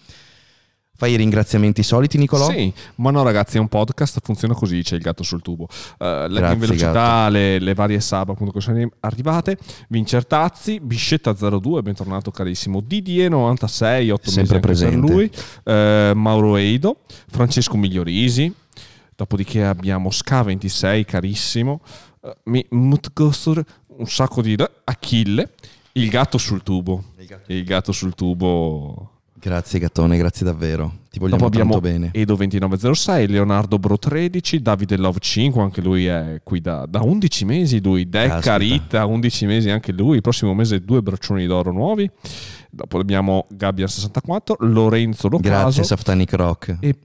[0.99, 2.49] Fai i ringraziamenti soliti, Nicolò?
[2.49, 5.63] Sì, ma no ragazzi, è un podcast, funziona così, c'è il gatto sul tubo.
[5.93, 9.57] Uh, Grazie, in velocità le, le varie sub appunto che sono arrivate.
[9.87, 12.81] Vincertazzi, Biscetta02, bentornato carissimo.
[12.81, 15.31] Didier96, 8 Sempre mesi lui.
[15.63, 16.97] Eh, Mauro Eido,
[17.29, 18.53] Francesco Migliorisi.
[19.15, 21.79] Dopodiché abbiamo Ska26, carissimo.
[22.19, 24.53] Uh, Mi- Mutgosur, un sacco di...
[24.83, 25.51] Achille,
[25.93, 27.05] il gatto sul tubo.
[27.47, 30.91] Il gatto sul tubo Grazie Gattone, grazie davvero.
[31.09, 32.11] Ti vogliamo Dopo abbiamo bene.
[32.13, 37.81] Edo2906, Leonardo Bro 13, Davide Love 5, anche lui è qui da, da 11 mesi,
[37.81, 38.57] lui, Decca.
[38.57, 42.09] Rita, 11 mesi anche lui, il prossimo mese due braccioni d'oro nuovi.
[42.69, 46.77] Dopo abbiamo Gabian64, Lorenzo Locaso Grazie Saftanic Rock.
[46.81, 46.95] e,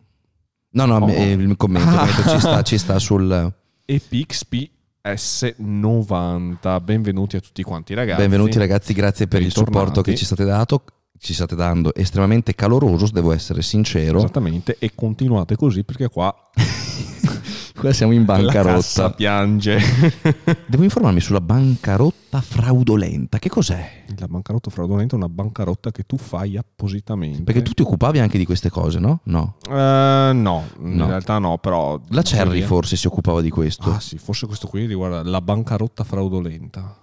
[0.70, 1.08] No, no, Oh.
[1.10, 2.04] eh, il commento, Ah.
[2.04, 3.54] il ci, sta, ci sta sul...
[3.86, 4.68] e PXP
[5.04, 6.82] S90.
[6.82, 8.20] Benvenuti a tutti quanti ragazzi.
[8.20, 9.76] Benvenuti ragazzi, grazie per il Bentornati.
[9.78, 10.82] supporto che ci state dato.
[11.24, 14.18] Ci state dando estremamente caloroso, devo essere sincero.
[14.18, 16.34] Esattamente, e continuate così perché qua
[17.74, 19.10] Qua siamo in la cassa bancarotta.
[19.12, 19.78] piange.
[20.68, 23.38] Devo informarmi sulla bancarotta fraudolenta.
[23.38, 24.04] Che cos'è?
[24.18, 27.42] La bancarotta fraudolenta è una bancarotta che tu fai appositamente.
[27.42, 29.20] Perché tu ti occupavi anche di queste cose, no?
[29.24, 29.56] No.
[29.66, 31.06] Eh, no, in No.
[31.06, 31.98] realtà no, però...
[32.10, 32.66] La Cherry Sì.
[32.66, 33.90] forse si occupava di questo.
[33.92, 36.96] Ah sì, forse questo qui riguarda la bancarotta fraudolenta.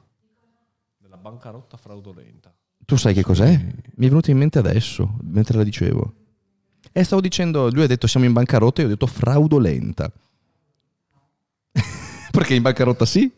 [0.99, 2.50] Della bancarotta fraudolenta.
[2.91, 3.47] Tu sai che cos'è?
[3.51, 6.13] Mi è venuto in mente adesso, mentre la dicevo.
[6.91, 10.11] E stavo dicendo, lui ha detto siamo in bancarotta e io ho detto fraudolenta.
[12.31, 13.31] Perché in bancarotta sì?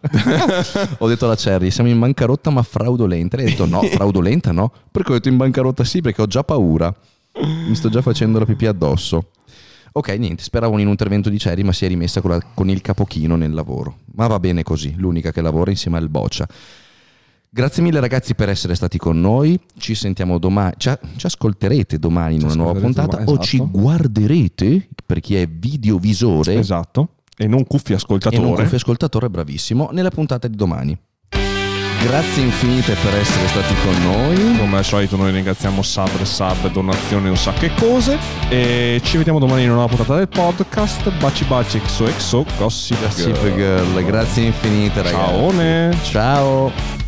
[0.98, 3.36] ho detto alla Cherry, siamo in bancarotta ma fraudolenta.
[3.36, 4.72] Lei ha detto no, fraudolenta no.
[4.90, 6.92] Perché ho detto in bancarotta sì perché ho già paura.
[7.68, 9.30] Mi sto già facendo la pipì addosso.
[9.92, 12.68] Ok, niente, speravo in un intervento di Cherry ma si è rimessa con, la- con
[12.68, 13.98] il capochino nel lavoro.
[14.16, 16.48] Ma va bene così, l'unica che lavora insieme al Boccia.
[17.52, 19.58] Grazie mille ragazzi per essere stati con noi.
[19.76, 20.74] Ci sentiamo domani.
[20.76, 23.70] Ci, ci ascolterete domani in Ci una nuova puntata domani, o ci esatto.
[23.72, 27.08] guarderete per chi è videovisore Esatto.
[27.36, 28.40] E non cuffie e ascoltatore.
[28.40, 30.96] non cuffio ascoltatore bravissimo nella puntata di domani.
[32.02, 34.56] Grazie infinite per essere stati con noi.
[34.56, 38.16] Come al solito noi ringraziamo sub, sub, donazioni e un sacco di cose.
[38.48, 41.10] E ci vediamo domani in una nuova puntata del podcast.
[41.18, 43.54] Baci baci XOXO Gossip Gossip Girl.
[43.56, 46.00] Girl, grazie infinite ragazzi.
[46.00, 46.02] Ciao.
[46.04, 46.99] Ciao.